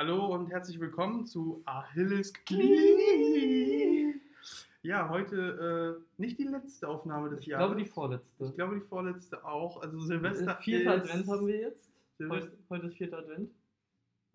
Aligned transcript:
Hallo 0.00 0.32
und 0.34 0.46
herzlich 0.50 0.80
willkommen 0.80 1.26
zu 1.26 1.60
Achilles 1.66 2.32
Knie. 2.46 4.14
Ja, 4.80 5.10
heute 5.10 6.00
äh, 6.00 6.22
nicht 6.22 6.38
die 6.38 6.44
letzte 6.44 6.88
Aufnahme 6.88 7.28
des 7.28 7.40
Ich 7.40 7.48
Jahres. 7.48 7.66
glaube 7.66 7.82
die 7.82 7.86
vorletzte. 7.86 8.46
Ich 8.46 8.54
glaube 8.54 8.76
die 8.76 8.80
vorletzte 8.80 9.44
auch. 9.44 9.82
Also 9.82 10.00
Silvester 10.00 10.56
Vierter. 10.56 10.92
Advent 10.92 11.28
haben 11.28 11.46
wir 11.46 11.60
jetzt. 11.60 11.90
Silvester- 12.16 12.50
Heute, 12.50 12.58
heute 12.70 12.86
ist 12.86 12.96
vierter 12.96 13.18
Advent. 13.18 13.50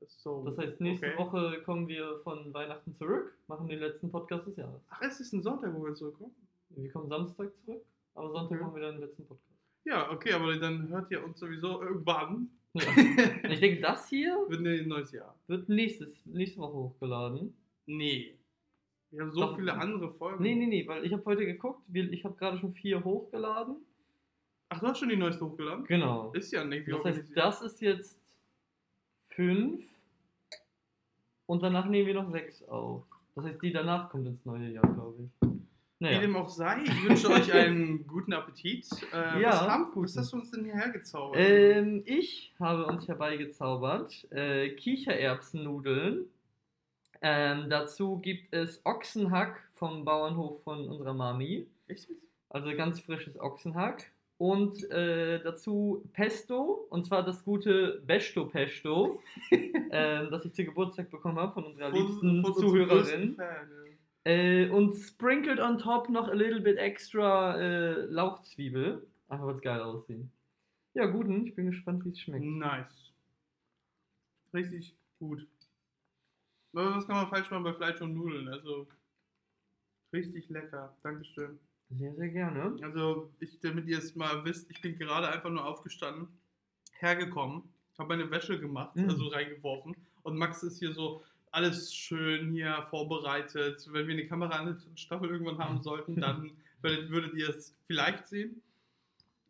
So, 0.08 0.44
Das 0.46 0.56
heißt, 0.60 0.80
nächste 0.82 1.08
okay. 1.08 1.18
Woche 1.18 1.62
kommen 1.66 1.88
wir 1.88 2.16
von 2.20 2.54
Weihnachten 2.54 2.94
zurück, 2.94 3.36
machen 3.48 3.68
den 3.68 3.80
letzten 3.80 4.12
Podcast 4.12 4.46
des 4.46 4.58
Jahres. 4.58 4.84
Ach, 4.92 5.02
es 5.02 5.20
ist 5.20 5.34
ein 5.34 5.42
Sonntag, 5.42 5.74
wo 5.74 5.84
wir 5.84 5.96
zurückkommen? 5.96 6.36
Wir 6.70 6.92
kommen 6.92 7.10
Samstag 7.10 7.50
zurück, 7.66 7.82
aber 8.14 8.30
Sonntag 8.30 8.52
Okay. 8.52 8.64
machen 8.64 8.76
wir 8.76 8.82
dann 8.84 8.96
den 9.00 9.02
letzten 9.02 9.26
Podcast. 9.26 9.50
Ja, 9.84 10.12
okay, 10.12 10.34
aber 10.34 10.56
dann 10.58 10.90
hört 10.90 11.10
ihr 11.10 11.24
uns 11.26 11.40
sowieso 11.40 11.82
irgendwann. 11.82 12.52
Ja. 12.76 12.82
ich 13.52 13.60
denke, 13.60 13.82
das 13.82 14.08
hier 14.10 14.38
Wird 14.48 14.66
ein 14.66 14.88
neues 14.88 15.12
Jahr. 15.12 15.36
wird 15.48 15.68
nächstes, 15.70 16.10
nächste 16.26 16.60
Woche 16.60 16.74
hochgeladen. 16.74 17.54
Nee. 17.86 18.36
Wir 19.12 19.22
haben 19.22 19.32
so 19.32 19.40
Doch. 19.42 19.56
viele 19.56 19.74
andere 19.74 20.12
Folgen. 20.14 20.44
Nee, 20.44 20.56
nee, 20.56 20.66
nee, 20.68 20.88
weil 20.88 21.06
ich 21.06 21.14
habe 21.14 21.24
heute 21.26 21.46
geguckt, 21.46 21.82
wir- 21.88 22.12
ich 22.12 22.24
habe 22.26 22.36
gerade 22.36 22.58
schon 22.60 22.74
vier 22.74 23.04
hochgeladen. 23.04 23.78
Ach, 24.70 24.80
du 24.80 24.88
hast 24.88 25.00
schon 25.00 25.10
die 25.10 25.16
neueste 25.16 25.46
hochgeladen? 25.46 25.86
Genau. 25.86 26.32
Ist 26.34 26.52
ja 26.52 26.64
nicht. 26.66 26.86
wie 26.88 26.92
Das 26.92 27.06
heißt, 27.06 27.18
organisiert. 27.20 27.38
das 27.38 27.62
ist 27.62 27.82
jetzt 27.82 28.20
fünf 29.30 29.84
und 31.46 31.62
danach 31.64 31.86
nehmen 31.88 32.08
wir 32.08 32.14
noch 32.16 32.32
sechs 32.32 32.64
auf. 32.64 33.04
Das 33.36 33.46
heißt, 33.46 33.62
die 33.62 33.72
danach 33.72 34.10
kommt 34.10 34.28
ins 34.28 34.44
neue 34.46 34.70
Jahr, 34.70 34.92
glaube 34.94 35.30
ich. 35.42 35.45
Wie 36.06 36.10
Naja. 36.10 36.22
dem 36.22 36.36
auch 36.36 36.50
sei, 36.50 36.84
ich 36.84 37.04
wünsche 37.04 37.30
euch 37.30 37.52
einen 37.52 38.06
guten 38.08 38.34
Appetit. 38.34 38.88
Äh, 39.14 39.42
Ja, 39.42 39.50
was, 39.50 39.62
haben, 39.68 39.88
was 39.96 40.18
hast 40.18 40.34
du 40.34 40.38
uns 40.38 40.52
denn 40.52 40.66
hierher 40.66 40.90
gezaubert? 40.90 41.40
Ähm, 41.40 42.04
ich 42.06 42.54
habe 42.60 42.86
uns 42.86 43.08
herbeigezaubert 43.08 44.28
äh, 44.32 44.70
Kichererbsennudeln. 44.70 46.26
Ähm, 47.22 47.70
dazu 47.70 48.18
gibt 48.20 48.54
es 48.54 48.82
Ochsenhack 48.86 49.60
vom 49.74 50.06
Bauernhof 50.06 50.62
von 50.64 50.88
unserer 50.88 51.14
Mami. 51.14 51.66
Echt 51.88 52.10
jetzt? 52.10 52.22
Also 52.50 52.76
ganz 52.76 53.00
frisches 53.00 53.40
Ochsenhack. 53.40 54.12
Und 54.38 54.90
äh, 54.92 55.42
dazu 55.42 56.04
Pesto, 56.14 56.86
und 56.90 57.06
zwar 57.06 57.24
das 57.24 57.44
gute 57.46 58.02
Besto 58.06 58.46
Pesto, 58.46 59.22
ähm, 59.52 60.28
das 60.30 60.44
ich 60.46 60.54
zu 60.54 60.66
Geburtstag 60.66 61.10
bekommen 61.10 61.40
habe 61.40 61.54
von 61.54 61.64
unserer 61.64 61.90
liebsten 61.90 62.44
Von 62.44 62.52
unserem 62.52 62.54
größten 62.54 62.70
Zuhörerin. 62.70 63.36
Fan, 63.36 63.46
ja. 63.48 63.85
Äh, 64.26 64.70
und 64.70 64.94
sprinkled 64.96 65.60
on 65.60 65.78
top 65.78 66.10
noch 66.10 66.28
a 66.28 66.34
little 66.34 66.60
bit 66.60 66.78
extra 66.78 67.56
äh, 67.58 68.06
Lauchzwiebel. 68.06 69.06
Einfach 69.30 69.46
weil 69.46 69.56
es 69.56 69.62
geil 69.62 69.82
aussehen. 69.82 70.32
Ja, 70.94 71.06
guten. 71.06 71.46
Ich 71.46 71.56
bin 71.56 71.68
gespannt, 71.68 72.04
wie 72.06 72.10
es 72.10 72.20
schmeckt. 72.20 72.44
Nice. 72.46 73.12
Richtig 74.54 74.96
gut. 75.20 75.46
Was 76.74 77.08
kann 77.08 77.16
man 77.18 77.30
falsch 77.30 77.50
machen 77.52 77.64
bei 77.64 77.74
Fleisch 77.74 78.02
und 78.02 78.14
Nudeln? 78.16 78.48
Also, 78.50 78.88
richtig 80.14 80.50
lecker. 80.50 80.96
Dankeschön. 81.04 81.60
Sehr, 81.90 82.14
sehr 82.16 82.30
gerne. 82.30 82.78
Also, 82.82 83.30
ich, 83.40 83.60
damit 83.60 83.88
ihr 83.88 83.98
es 84.00 84.16
mal 84.16 84.44
wisst, 84.44 84.70
ich 84.72 84.82
bin 84.82 84.98
gerade 84.98 85.30
einfach 85.30 85.50
nur 85.50 85.66
aufgestanden, 85.66 86.28
hergekommen, 87.00 87.64
habe 87.98 88.10
meine 88.18 88.30
Wäsche 88.32 88.60
gemacht, 88.60 88.96
Mhm. 88.96 89.10
also 89.10 89.28
reingeworfen. 89.28 89.96
Und 90.24 90.38
Max 90.38 90.64
ist 90.64 90.80
hier 90.80 90.94
so 90.94 91.24
alles 91.56 91.94
schön 91.94 92.52
hier 92.52 92.86
vorbereitet. 92.90 93.88
Wenn 93.92 94.08
wir 94.08 94.14
eine 94.14 94.28
Kamera 94.28 94.58
an 94.58 94.66
der 94.66 94.98
Staffel 94.98 95.30
irgendwann 95.30 95.58
haben 95.58 95.82
sollten, 95.82 96.20
dann 96.20 96.52
würdet, 96.82 97.10
würdet 97.10 97.34
ihr 97.34 97.50
es 97.50 97.74
vielleicht 97.86 98.28
sehen. 98.28 98.62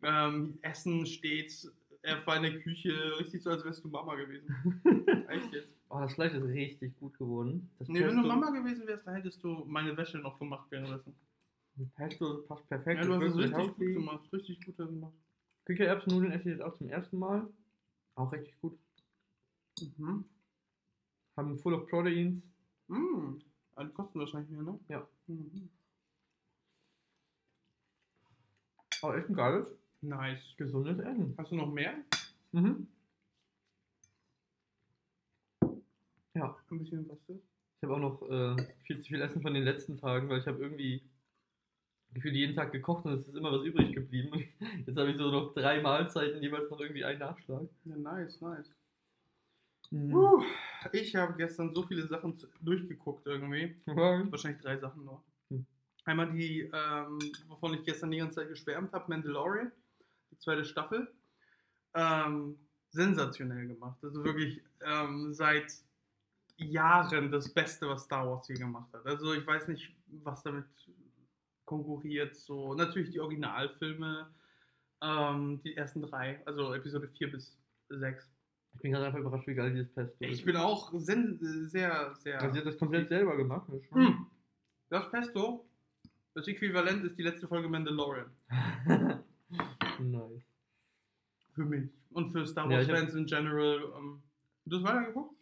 Ähm, 0.02 0.58
Essen 0.62 1.04
steht, 1.04 1.68
er 2.02 2.24
war 2.26 2.36
in 2.36 2.44
der 2.44 2.60
Küche, 2.60 2.92
richtig 3.18 3.42
so, 3.42 3.50
als 3.50 3.64
wärst 3.64 3.84
du 3.84 3.88
Mama 3.88 4.14
gewesen. 4.14 4.54
Echt 5.28 5.52
jetzt? 5.52 5.68
Oh, 5.88 5.98
das 6.00 6.14
Fleisch 6.14 6.34
ist 6.34 6.46
richtig 6.46 6.96
gut 6.98 7.18
geworden. 7.18 7.68
Das 7.78 7.88
Nee, 7.88 8.00
wenn 8.00 8.16
du 8.16 8.22
Mama 8.22 8.50
gewesen 8.50 8.86
wärst, 8.86 9.06
dann 9.06 9.14
hättest 9.14 9.42
du 9.42 9.64
meine 9.66 9.96
Wäsche 9.96 10.18
noch 10.18 10.38
gemacht 10.38 10.66
währenddessen. 10.70 11.14
Pesto 11.96 12.42
passt 12.42 12.68
perfekt. 12.68 13.04
Ja, 13.04 13.06
du 13.06 13.14
hast 13.14 13.34
es 13.34 13.36
richtig 13.36 13.56
gut 13.56 13.78
healthy. 13.78 13.94
gemacht, 13.94 14.32
richtig 14.32 14.64
gut 14.64 14.76
gemacht. 14.76 15.12
Kichererbsennudeln 15.66 16.32
esse 16.32 16.50
ich 16.50 16.56
jetzt 16.56 16.62
auch 16.62 16.76
zum 16.76 16.88
ersten 16.88 17.18
Mal. 17.18 17.48
Auch 18.14 18.32
richtig 18.32 18.58
gut. 18.60 18.78
Mhm. 19.98 20.24
Haben 21.36 21.58
full 21.58 21.74
of 21.74 21.86
proteins. 21.88 22.42
Mm. 22.88 23.38
Ah, 23.74 23.84
Die 23.84 23.92
kosten 23.92 24.18
wahrscheinlich 24.18 24.50
mehr, 24.50 24.62
ne? 24.62 24.78
Ja. 24.88 25.06
Mhm. 25.26 25.68
Aber 29.02 29.16
echt 29.18 29.28
ein 29.28 29.34
geiles, 29.34 29.68
Nice. 30.00 30.54
gesundes 30.56 30.98
Essen. 30.98 31.34
Hast 31.36 31.50
du 31.52 31.56
noch 31.56 31.70
mehr? 31.72 31.94
Mhm. 32.52 32.88
Ja. 36.34 36.56
Ein 36.70 36.78
bisschen 36.78 37.08
was? 37.08 37.18
ist? 37.28 37.42
Ich 37.78 37.82
habe 37.82 37.94
auch 37.94 37.98
noch 37.98 38.22
äh, 38.30 38.56
viel 38.84 39.00
zu 39.02 39.08
viel 39.08 39.20
Essen 39.20 39.42
von 39.42 39.52
den 39.54 39.64
letzten 39.64 39.98
Tagen, 39.98 40.28
weil 40.28 40.40
ich 40.40 40.46
habe 40.46 40.58
irgendwie 40.62 41.02
gefühlt 42.12 42.34
jeden 42.34 42.54
Tag 42.56 42.72
gekocht 42.72 43.04
und 43.04 43.12
es 43.12 43.28
ist 43.28 43.34
immer 43.36 43.52
was 43.52 43.64
übrig 43.64 43.94
geblieben. 43.94 44.44
Jetzt 44.86 44.96
habe 44.96 45.10
ich 45.10 45.18
so 45.18 45.30
noch 45.30 45.52
drei 45.54 45.82
Mahlzeiten, 45.82 46.42
jeweils 46.42 46.70
noch 46.70 46.80
irgendwie 46.80 47.04
einen 47.04 47.18
Nachschlag. 47.18 47.68
Ja, 47.84 47.96
nice, 47.96 48.40
nice. 48.40 48.70
Mhm. 49.90 50.14
Uh, 50.14 50.44
ich 50.92 51.14
habe 51.14 51.34
gestern 51.36 51.74
so 51.74 51.82
viele 51.82 52.06
Sachen 52.06 52.36
durchgeguckt 52.60 53.26
irgendwie. 53.26 53.76
Wahrscheinlich 54.30 54.60
drei 54.62 54.76
Sachen 54.78 55.04
nur. 55.04 55.22
Hm. 55.50 55.66
Einmal 56.04 56.32
die, 56.32 56.70
ähm, 56.72 57.18
wovon 57.48 57.74
ich 57.74 57.84
gestern 57.84 58.10
die 58.10 58.18
ganze 58.18 58.40
Zeit 58.40 58.48
geschwärmt 58.48 58.92
habe, 58.92 59.04
Mandalorian, 59.08 59.72
die 60.30 60.38
zweite 60.38 60.64
Staffel. 60.64 61.08
Ähm, 61.94 62.58
sensationell 62.90 63.66
gemacht. 63.66 63.98
Also 64.02 64.24
wirklich 64.24 64.62
ähm, 64.84 65.32
seit 65.32 65.72
Jahren 66.56 67.30
das 67.30 67.52
Beste, 67.52 67.88
was 67.88 68.04
Star 68.04 68.26
Wars 68.26 68.48
je 68.48 68.54
gemacht 68.54 68.92
hat. 68.92 69.06
Also 69.06 69.34
ich 69.34 69.46
weiß 69.46 69.68
nicht, 69.68 69.94
was 70.22 70.42
damit 70.42 70.66
konkurriert. 71.64 72.36
So 72.36 72.74
natürlich 72.74 73.10
die 73.10 73.20
Originalfilme, 73.20 74.30
ähm, 75.02 75.60
die 75.62 75.76
ersten 75.76 76.02
drei, 76.02 76.40
also 76.46 76.72
Episode 76.72 77.08
4 77.08 77.32
bis 77.32 77.58
6. 77.90 78.35
Ich 78.76 78.82
bin 78.82 78.92
gerade 78.92 79.06
einfach 79.06 79.18
überrascht, 79.18 79.46
wie 79.46 79.54
geil 79.54 79.72
dieses 79.72 79.88
Pesto 79.92 80.24
ist. 80.24 80.32
Ich 80.38 80.44
bin 80.44 80.56
auch 80.56 80.92
sehr, 80.94 82.14
sehr. 82.14 82.40
Also 82.40 82.52
sie 82.52 82.58
hat 82.60 82.66
das 82.66 82.78
komplett 82.78 83.08
selber 83.08 83.36
gemacht. 83.36 83.66
Das 83.68 83.80
Hm. 83.90 84.26
Das 84.90 85.10
Pesto, 85.10 85.64
das 86.34 86.46
Äquivalent 86.46 87.04
ist 87.04 87.18
die 87.18 87.22
letzte 87.22 87.48
Folge 87.48 87.68
Mandalorian. 87.68 88.30
nice. 89.98 90.42
Für 91.54 91.64
mich. 91.64 91.90
Und 92.10 92.30
für 92.30 92.46
Star 92.46 92.70
Ja, 92.70 92.76
Wars 92.78 92.88
hab- 92.88 92.96
Fans 92.98 93.14
in 93.14 93.26
general. 93.26 93.80
Ähm, 93.96 94.22
du 94.66 94.76
hast 94.76 94.84
weitergeguckt? 94.84 95.34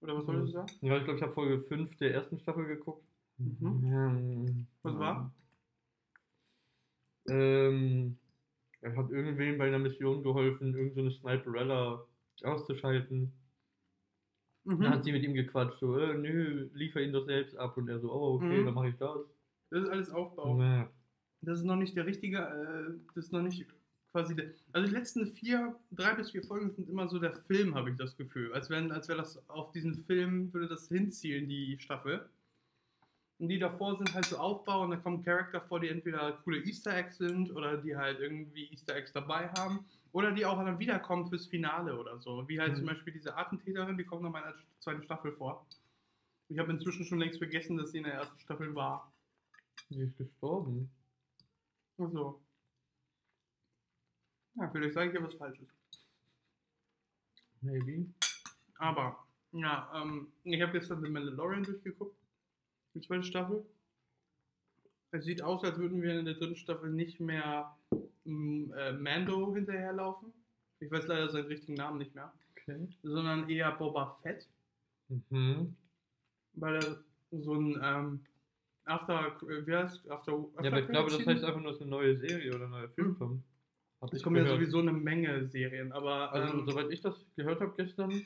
Oder 0.00 0.16
was 0.16 0.24
solltest 0.26 0.48
du 0.48 0.52
sagen? 0.52 0.72
Ja, 0.82 0.96
ich 0.98 1.04
glaube, 1.04 1.18
ich 1.18 1.22
habe 1.22 1.32
Folge 1.32 1.58
5 1.64 1.96
der 1.96 2.14
ersten 2.14 2.38
Staffel 2.40 2.66
geguckt. 2.66 3.04
Mhm. 3.38 3.82
Ähm, 3.84 4.66
Was 4.82 4.92
ja. 4.94 4.98
war? 5.00 5.32
Ähm, 7.28 8.16
er 8.80 8.96
hat 8.96 9.10
irgendwem 9.10 9.58
bei 9.58 9.66
einer 9.68 9.78
Mission 9.78 10.22
geholfen, 10.22 10.74
irgendeine 10.74 11.10
so 11.10 11.16
Sniperella 11.18 12.04
auszuschalten. 12.44 13.32
Mhm. 14.64 14.80
Dann 14.80 14.90
hat 14.92 15.04
sie 15.04 15.12
mit 15.12 15.22
ihm 15.22 15.34
gequatscht, 15.34 15.78
so, 15.80 15.96
äh, 15.98 16.14
nö, 16.14 16.68
liefer 16.74 17.00
ihn 17.00 17.12
doch 17.12 17.24
selbst 17.24 17.56
ab. 17.56 17.76
Und 17.76 17.88
er 17.88 18.00
so, 18.00 18.12
oh, 18.12 18.34
okay, 18.36 18.60
Mhm. 18.60 18.66
dann 18.66 18.74
mache 18.74 18.88
ich 18.88 18.96
das. 18.96 19.18
Das 19.70 19.82
ist 19.82 19.88
alles 19.88 20.10
Aufbau. 20.10 20.60
Ja. 20.60 20.90
Das 21.42 21.58
ist 21.58 21.64
noch 21.64 21.76
nicht 21.76 21.96
der 21.96 22.06
richtige, 22.06 22.38
äh, 22.38 22.98
das 23.14 23.26
ist 23.26 23.32
noch 23.32 23.42
nicht 23.42 23.66
quasi 24.12 24.34
der. 24.34 24.46
Also 24.72 24.88
die 24.88 24.94
letzten 24.94 25.26
vier, 25.26 25.76
drei 25.92 26.14
bis 26.14 26.30
vier 26.32 26.42
Folgen 26.42 26.70
sind 26.70 26.88
immer 26.88 27.08
so 27.08 27.18
der 27.18 27.32
Film, 27.32 27.74
habe 27.74 27.90
ich 27.90 27.96
das 27.96 28.16
Gefühl. 28.16 28.52
Als 28.52 28.70
wenn, 28.70 28.90
als 28.90 29.08
wäre 29.08 29.18
das 29.18 29.48
auf 29.48 29.70
diesen 29.72 29.94
Film, 30.04 30.52
würde 30.52 30.68
das 30.68 30.88
hinzielen, 30.88 31.48
die 31.48 31.78
Staffel. 31.78 32.28
Und 33.38 33.48
die 33.50 33.58
davor 33.60 33.96
sind 33.96 34.12
halt 34.14 34.24
so 34.24 34.36
Aufbau 34.36 34.82
und 34.82 34.90
da 34.90 34.96
kommen 34.96 35.22
Charakter 35.22 35.60
vor, 35.60 35.78
die 35.78 35.88
entweder 35.88 36.32
coole 36.42 36.58
Easter 36.64 36.96
Eggs 36.96 37.18
sind 37.18 37.54
oder 37.54 37.76
die 37.76 37.96
halt 37.96 38.18
irgendwie 38.18 38.66
Easter 38.72 38.96
Eggs 38.96 39.12
dabei 39.12 39.48
haben. 39.50 39.84
Oder 40.18 40.32
die 40.32 40.44
auch 40.44 40.56
dann 40.58 40.80
wiederkommen 40.80 41.28
fürs 41.28 41.46
Finale 41.46 41.96
oder 41.96 42.18
so. 42.18 42.48
Wie 42.48 42.58
halt 42.58 42.72
Mhm. 42.72 42.76
zum 42.78 42.86
Beispiel 42.86 43.12
diese 43.12 43.36
Attentäterin, 43.36 43.96
die 43.96 44.02
kommt 44.02 44.22
nochmal 44.22 44.42
in 44.42 44.48
der 44.48 44.56
zweiten 44.80 45.04
Staffel 45.04 45.30
vor. 45.30 45.64
Ich 46.48 46.58
habe 46.58 46.72
inzwischen 46.72 47.04
schon 47.04 47.20
längst 47.20 47.38
vergessen, 47.38 47.76
dass 47.76 47.92
sie 47.92 47.98
in 47.98 48.02
der 48.04 48.14
ersten 48.14 48.36
Staffel 48.40 48.74
war. 48.74 49.12
Die 49.90 50.00
ist 50.00 50.16
gestorben. 50.18 50.90
Ach 51.98 52.10
so. 52.10 52.42
Ja, 54.56 54.68
vielleicht 54.70 54.94
sage 54.94 55.10
ich 55.10 55.14
ja 55.14 55.22
was 55.24 55.34
Falsches. 55.34 55.68
Maybe. 57.60 58.06
Aber, 58.78 59.24
ja, 59.52 59.88
ähm, 59.94 60.32
ich 60.42 60.60
habe 60.60 60.72
gestern 60.72 61.00
The 61.00 61.10
Mandalorian 61.10 61.62
durchgeguckt. 61.62 62.16
Die 62.94 63.00
zweite 63.02 63.22
Staffel. 63.22 63.64
Es 65.12 65.24
sieht 65.24 65.42
aus, 65.42 65.62
als 65.62 65.78
würden 65.78 66.02
wir 66.02 66.18
in 66.18 66.24
der 66.24 66.34
dritten 66.34 66.56
Staffel 66.56 66.90
nicht 66.90 67.20
mehr 67.20 67.77
äh, 68.28 68.92
Mando 68.92 69.54
hinterherlaufen. 69.54 70.32
Ich 70.80 70.90
weiß 70.90 71.06
leider 71.06 71.28
seinen 71.30 71.46
richtigen 71.46 71.74
Namen 71.74 71.98
nicht 71.98 72.14
mehr. 72.14 72.32
Okay. 72.52 72.88
Sondern 73.02 73.48
eher 73.48 73.72
Boba 73.72 74.16
Fett. 74.22 74.46
Mhm. 75.08 75.74
Weil 76.54 76.76
er 76.76 77.04
so 77.30 77.54
ein 77.54 77.80
ähm, 77.82 78.20
After, 78.84 79.36
äh, 79.48 79.66
wie 79.66 79.74
heißt 79.74 80.08
After, 80.10 80.32
After 80.32 80.62
Ja, 80.64 80.70
aber 80.70 80.80
ich 80.80 80.88
glaube, 80.88 81.10
das 81.10 81.26
heißt 81.26 81.44
einfach 81.44 81.60
nur, 81.60 81.72
dass 81.72 81.80
eine 81.80 81.90
neue 81.90 82.16
Serie 82.16 82.54
oder 82.54 82.64
ein 82.64 82.70
neuer 82.70 82.88
Film 82.90 83.08
Mhm. 83.08 83.18
kommt. 83.18 83.44
Hab 84.00 84.12
Es 84.12 84.22
kommen 84.22 84.36
ja 84.36 84.46
sowieso 84.46 84.78
eine 84.78 84.92
Menge 84.92 85.48
Serien, 85.48 85.90
aber 85.90 86.32
Also, 86.32 86.58
ähm, 86.58 86.66
soweit 86.68 86.90
ich 86.90 87.00
das 87.00 87.26
gehört 87.34 87.60
habe 87.60 87.74
gestern, 87.76 88.24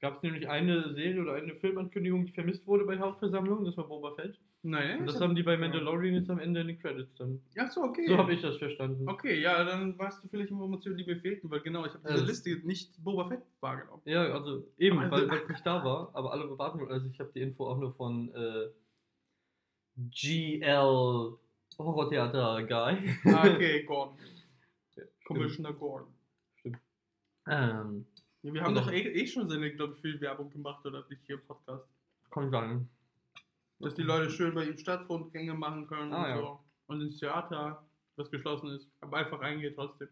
gab 0.00 0.16
es 0.16 0.22
nämlich 0.22 0.48
eine 0.48 0.94
Serie 0.94 1.20
oder 1.20 1.34
eine 1.34 1.54
Filmankündigung, 1.56 2.24
die 2.24 2.32
vermisst 2.32 2.66
wurde 2.66 2.84
bei 2.86 2.98
Hauptversammlungen, 2.98 3.66
das 3.66 3.76
war 3.76 3.86
Boba 3.86 4.14
Fett. 4.14 4.40
Nein, 4.62 5.00
Und 5.00 5.06
das 5.06 5.18
haben 5.20 5.34
die 5.34 5.42
bei. 5.42 5.56
Mandalorian 5.56 6.14
jetzt 6.14 6.28
am 6.28 6.38
Ende 6.38 6.60
in 6.60 6.66
den 6.68 6.78
Credits 6.78 7.14
dann. 7.16 7.40
Ach 7.58 7.70
so, 7.70 7.82
okay. 7.82 8.06
So 8.06 8.18
habe 8.18 8.34
ich 8.34 8.42
das 8.42 8.58
verstanden. 8.58 9.08
Okay, 9.08 9.40
ja, 9.40 9.64
dann 9.64 9.98
weißt 9.98 10.22
du 10.22 10.28
vielleicht 10.28 10.50
Informationen, 10.50 10.98
die 10.98 11.04
mir 11.04 11.16
fehlten, 11.16 11.50
weil 11.50 11.60
genau, 11.60 11.86
ich 11.86 11.94
habe 11.94 12.02
diese 12.06 12.18
das- 12.20 12.28
Liste 12.28 12.66
nicht 12.66 13.02
Boba 13.02 13.26
Fett 13.28 13.40
wahrgenommen. 13.60 14.02
Ja, 14.04 14.22
also 14.34 14.66
eben, 14.76 14.98
Also- 14.98 15.28
weil 15.30 15.38
es 15.42 15.48
nicht 15.48 15.64
da 15.66 15.82
war, 15.82 16.10
aber 16.14 16.32
alle 16.32 16.58
warten, 16.58 16.86
also 16.90 17.06
ich 17.08 17.18
habe 17.18 17.30
die 17.34 17.40
Info 17.40 17.68
auch 17.68 17.78
nur 17.78 17.94
von 17.94 18.34
äh, 18.34 18.68
GL 19.96 21.36
Horrortheater 21.78 22.62
Guy. 22.64 23.16
Ah, 23.32 23.46
okay, 23.54 23.82
Gordon. 23.86 24.16
Commissioner 25.24 25.72
Gordon. 25.72 26.12
ähm, 27.46 28.06
Ja, 28.42 28.52
wir 28.52 28.62
haben 28.62 28.74
doch 28.74 28.90
eh, 28.92 29.00
eh 29.08 29.26
schon 29.26 29.48
seine, 29.48 29.70
glaube 29.74 29.94
ich, 29.96 30.02
viel 30.02 30.20
Werbung 30.20 30.50
gemacht, 30.50 30.84
oder 30.84 31.04
nicht 31.08 31.22
hier 31.26 31.36
im 31.36 31.42
Podcast. 31.46 31.86
kann 32.30 32.50
sein. 32.50 32.88
Dass 33.80 33.94
die 33.94 34.02
Leute 34.02 34.30
schön 34.30 34.54
bei 34.54 34.64
ihm 34.64 34.76
Stadtrundgänge 34.76 35.54
machen 35.54 35.86
können 35.86 36.12
Ah, 36.12 36.24
und 36.24 36.28
ja. 36.30 36.36
so. 36.38 36.60
Und 36.86 37.00
ins 37.00 37.18
Theater, 37.18 37.84
das 38.16 38.30
geschlossen 38.30 38.68
ist, 38.70 38.88
aber 39.00 39.18
einfach 39.18 39.40
reingeht 39.40 39.74
trotzdem. 39.74 40.08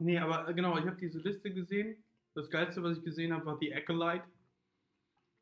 Nee, 0.00 0.18
aber 0.18 0.48
äh, 0.48 0.54
genau, 0.54 0.76
ich 0.78 0.86
habe 0.86 0.96
diese 0.96 1.18
Liste 1.18 1.52
gesehen. 1.52 2.02
Das 2.34 2.48
Geilste, 2.50 2.82
was 2.82 2.98
ich 2.98 3.04
gesehen 3.04 3.32
habe, 3.32 3.44
war 3.46 3.58
die 3.58 3.74
Acolyte. 3.74 4.24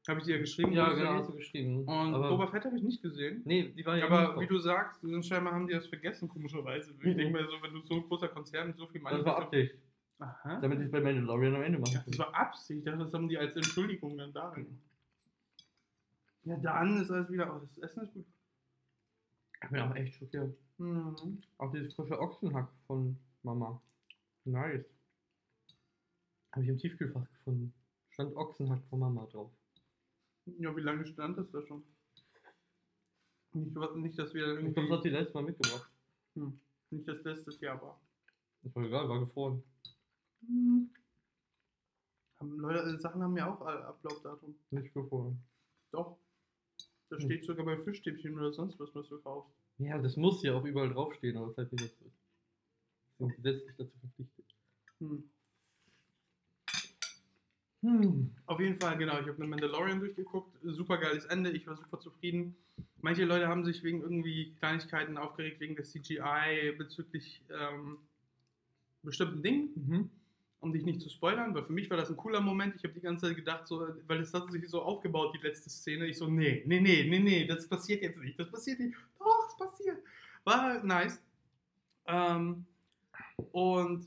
Habe 0.08 0.20
ich 0.20 0.26
dir 0.26 0.37
ja 0.37 0.40
geschrieben. 0.40 0.73
Ja, 0.73 0.93
genau, 0.93 1.14
hast 1.14 1.28
du 1.31 1.34
geschrieben. 1.34 1.78
Und 1.81 2.14
aber, 2.14 2.28
Boba 2.31 2.46
Fett 2.46 2.64
habe 2.64 2.76
ich 2.76 2.82
nicht 2.82 3.02
gesehen. 3.02 3.43
nee, 3.44 3.69
die 3.76 3.84
war 3.84 3.96
ja 3.96 4.06
Aber 4.06 4.40
wie 4.40 4.46
du 4.46 4.58
sagst, 4.58 5.00
scheinbar 5.26 5.52
haben 5.52 5.67
die 5.67 5.75
das 5.75 5.87
vergessen, 5.88 6.29
komischerweise. 6.29 6.93
Ich 6.93 6.99
Mhm. 6.99 7.17
denke 7.17 7.32
mir 7.32 7.46
so, 7.49 7.61
wenn 7.61 7.72
du 7.75 7.81
so 7.82 7.94
ein 7.94 8.02
großer 8.02 8.29
Konzern 8.29 8.69
mit 8.69 8.76
so 8.79 8.87
viel 8.87 9.02
Das 9.02 9.25
war 9.25 9.38
Absicht, 9.43 9.75
Aha. 10.20 10.61
damit 10.61 10.81
ich 10.81 10.90
bei 10.93 11.00
Mandalorian 11.00 11.56
am 11.56 11.62
Ende 11.62 11.79
machen 11.81 11.93
Ja, 11.94 12.05
das 12.06 12.19
war 12.19 12.34
Absicht. 12.34 12.79
Ich 12.79 12.84
dachte, 12.84 12.99
das 13.00 13.12
haben 13.12 13.29
die 13.29 13.37
als 13.37 13.56
Entschuldigung 13.56 14.17
dann 14.17 14.32
da. 14.32 14.55
Ja, 16.46 16.56
dann 16.58 17.00
ist 17.02 17.10
alles 17.10 17.31
wieder. 17.31 17.54
Oh, 17.54 17.58
das 17.66 17.78
Essen 17.78 18.04
ist 18.04 18.14
gut. 18.14 18.25
Ich 19.62 19.70
bin 19.70 19.81
auch 19.81 19.94
echt 19.96 20.14
schockiert. 20.14 20.56
Mhm. 20.78 21.43
Auch 21.58 21.72
dieses 21.72 21.93
frische 21.94 22.19
Ochsenhack 22.20 22.69
von 22.87 23.19
Mama. 23.43 23.82
Nice. 24.44 24.84
Habe 26.52 26.62
ich 26.62 26.69
im 26.69 26.78
Tiefkühlfach 26.78 27.26
gefunden. 27.28 27.75
Stand 28.10 28.37
Ochsenhack 28.37 28.82
von 28.88 29.00
Mama 29.00 29.26
drauf. 29.26 29.50
Ja, 30.58 30.75
wie 30.76 30.81
lange 30.82 31.04
stand 31.04 31.37
das 31.37 31.50
da 31.50 31.60
schon? 31.62 31.82
Nicht, 33.52 33.75
nicht 33.96 34.19
dass 34.19 34.32
wir 34.32 34.58
Ich 34.60 34.72
glaube, 34.72 34.75
das 34.75 34.76
irgendwie. 34.76 34.93
hat 34.94 35.02
sie 35.02 35.08
letztes 35.08 35.34
Mal 35.34 35.43
mitgebracht. 35.43 35.90
Nicht, 36.90 37.08
dass 37.08 37.25
letztes 37.25 37.60
Jahr 37.60 37.82
war. 37.82 38.00
Das 38.62 38.75
war 38.76 38.84
egal, 38.84 39.08
war 39.08 39.20
gefroren. 39.20 39.62
Haben 42.38 42.58
Leute, 42.60 42.98
Sachen 43.00 43.22
haben 43.22 43.37
ja 43.37 43.52
auch 43.52 43.60
Ablaufdatum. 43.62 44.54
Nicht 44.70 44.94
gefroren. 44.94 45.43
Doch. 45.90 46.19
Da 47.08 47.17
Hm. 47.17 47.25
steht 47.25 47.44
sogar 47.44 47.64
bei 47.64 47.76
Fischstäbchen 47.79 48.37
oder 48.37 48.53
sonst 48.53 48.79
was, 48.81 48.94
was 48.94 49.08
du 49.08 49.19
kaufst. 49.19 49.55
Ja, 49.79 49.99
das 49.99 50.17
muss 50.17 50.43
ja 50.43 50.55
auch 50.55 50.64
überall 50.64 50.88
draufstehen, 50.88 51.37
aber 51.37 51.49
das 51.49 51.58
heißt 51.58 51.73
nicht, 51.73 51.85
dass 51.85 51.99
das 51.99 52.12
sind 53.19 53.37
gesetzlich 53.37 53.76
dazu 53.76 53.93
verpflichtet. 54.00 54.44
Hm. 55.00 55.31
Hm. 57.82 58.31
Auf 58.47 58.58
jeden 58.61 58.81
Fall, 58.81 58.97
genau. 58.99 59.20
Ich 59.20 59.29
habe 59.29 59.37
eine 59.37 59.47
Mandalorian 59.47 60.00
durchgeguckt. 60.00 60.56
Super 60.64 60.99
geiles 60.99 61.25
Ende. 61.26 61.50
Ich 61.50 61.67
war 61.67 61.76
super 61.76 62.00
zufrieden. 62.00 62.56
Manche 63.00 63.25
Leute 63.25 63.47
haben 63.47 63.64
sich 63.64 63.82
wegen 63.85 64.00
irgendwie 64.00 64.55
Kleinigkeiten 64.58 65.17
aufgeregt, 65.19 65.61
wegen 65.61 65.76
der 65.76 65.85
CGI 65.85 66.73
bezüglich 66.76 67.43
ähm, 67.50 67.99
bestimmten 69.03 69.43
Dingen, 69.43 69.70
Mhm. 69.76 70.11
Um 70.66 70.72
dich 70.72 70.84
nicht 70.84 71.00
zu 71.00 71.08
spoilern. 71.08 71.54
Weil 71.54 71.64
für 71.64 71.72
mich 71.72 71.88
war 71.88 71.96
das 71.96 72.10
ein 72.10 72.16
cooler 72.16 72.40
Moment. 72.40 72.74
Ich 72.76 72.84
habe 72.84 72.94
die 72.94 73.00
ganze 73.00 73.26
Zeit 73.26 73.36
gedacht, 73.36 73.66
so, 73.66 73.86
weil 74.06 74.20
es 74.20 74.34
hat 74.34 74.50
sich 74.50 74.68
so 74.68 74.82
aufgebaut, 74.82 75.34
die 75.34 75.46
letzte 75.46 75.70
Szene. 75.70 76.06
Ich 76.06 76.18
so, 76.18 76.28
nee, 76.28 76.62
nee, 76.66 76.80
nee, 76.80 77.06
nee, 77.08 77.18
nee, 77.18 77.46
das 77.46 77.68
passiert 77.68 78.02
jetzt 78.02 78.18
nicht. 78.18 78.38
Das 78.38 78.50
passiert 78.50 78.80
nicht. 78.80 78.96
Doch, 79.18 79.48
es 79.48 79.56
passiert. 79.56 79.98
War 80.44 80.82
nice. 80.84 81.22
Ähm, 82.06 82.66
und 83.52 84.06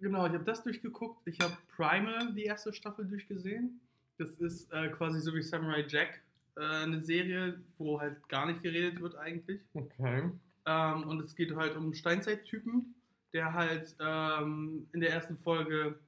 genau, 0.00 0.26
ich 0.26 0.32
habe 0.32 0.44
das 0.44 0.62
durchgeguckt. 0.62 1.26
Ich 1.26 1.38
habe 1.40 1.56
Primal, 1.76 2.32
die 2.34 2.44
erste 2.44 2.72
Staffel, 2.72 3.06
durchgesehen. 3.06 3.80
Das 4.18 4.30
ist 4.36 4.72
äh, 4.72 4.88
quasi 4.88 5.20
so 5.20 5.34
wie 5.34 5.42
Samurai 5.42 5.84
Jack, 5.86 6.20
äh, 6.56 6.60
eine 6.60 7.04
Serie, 7.04 7.60
wo 7.78 8.00
halt 8.00 8.28
gar 8.28 8.46
nicht 8.46 8.62
geredet 8.62 9.00
wird 9.00 9.14
eigentlich. 9.16 9.60
Okay. 9.74 10.30
Ähm, 10.66 11.02
und 11.08 11.20
es 11.22 11.34
geht 11.34 11.54
halt 11.54 11.76
um 11.76 11.94
Steinzeittypen, 11.94 12.94
der 13.32 13.52
halt 13.52 13.94
ähm, 14.00 14.88
in 14.92 15.00
der 15.00 15.10
ersten 15.10 15.36
Folge 15.38 15.98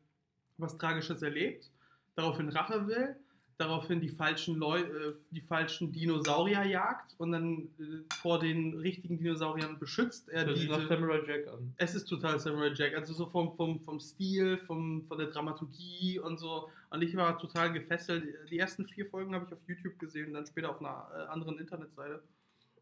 was 0.58 0.76
Tragisches 0.78 1.22
erlebt, 1.22 1.70
daraufhin 2.14 2.48
Rache 2.50 2.86
will, 2.86 3.16
daraufhin 3.60 4.00
die 4.00 4.08
falschen 4.08 4.56
Leu 4.56 4.80
äh, 4.80 5.14
die 5.30 5.42
falschen 5.42 5.92
Dinosaurier 5.92 6.64
jagt 6.64 7.14
und 7.18 7.32
dann 7.32 7.68
äh, 7.78 8.14
vor 8.20 8.38
den 8.38 8.74
richtigen 8.78 9.18
Dinosauriern 9.18 9.78
beschützt 9.78 10.28
er 10.30 10.46
Das 10.46 10.58
diese. 10.58 10.86
Samurai 10.86 11.20
Jack 11.26 11.48
an. 11.48 11.74
Es 11.76 11.94
ist 11.94 12.06
total 12.06 12.38
Samurai 12.38 12.72
Jack, 12.74 12.94
also 12.96 13.12
so 13.12 13.26
vom, 13.26 13.54
vom, 13.54 13.80
vom 13.80 14.00
Stil, 14.00 14.56
vom, 14.58 15.04
von 15.04 15.18
der 15.18 15.28
Dramaturgie 15.28 16.18
und 16.18 16.38
so. 16.38 16.70
Und 16.88 17.02
ich 17.02 17.14
war 17.16 17.38
total 17.38 17.72
gefesselt. 17.72 18.24
Die 18.50 18.58
ersten 18.58 18.86
vier 18.86 19.06
Folgen 19.06 19.34
habe 19.34 19.44
ich 19.46 19.52
auf 19.52 19.60
YouTube 19.66 19.98
gesehen, 19.98 20.32
dann 20.32 20.46
später 20.46 20.70
auf 20.70 20.80
einer 20.80 21.08
äh, 21.14 21.30
anderen 21.30 21.58
Internetseite. 21.58 22.22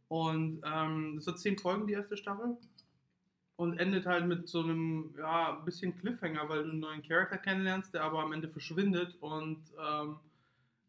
Und 0.06 0.62
ähm, 0.64 1.16
es 1.18 1.26
hat 1.26 1.38
zehn 1.38 1.58
Folgen, 1.58 1.86
die 1.86 1.92
erste 1.94 2.16
Staffel. 2.16 2.56
Und 3.58 3.76
endet 3.80 4.06
halt 4.06 4.24
mit 4.28 4.46
so 4.48 4.60
einem, 4.62 5.12
ja, 5.18 5.58
ein 5.58 5.64
bisschen 5.64 5.98
Cliffhanger, 5.98 6.48
weil 6.48 6.62
du 6.62 6.70
einen 6.70 6.78
neuen 6.78 7.02
Charakter 7.02 7.38
kennenlernst, 7.38 7.92
der 7.92 8.04
aber 8.04 8.22
am 8.22 8.32
Ende 8.32 8.48
verschwindet. 8.48 9.16
Und 9.20 9.58
ähm, 9.84 10.20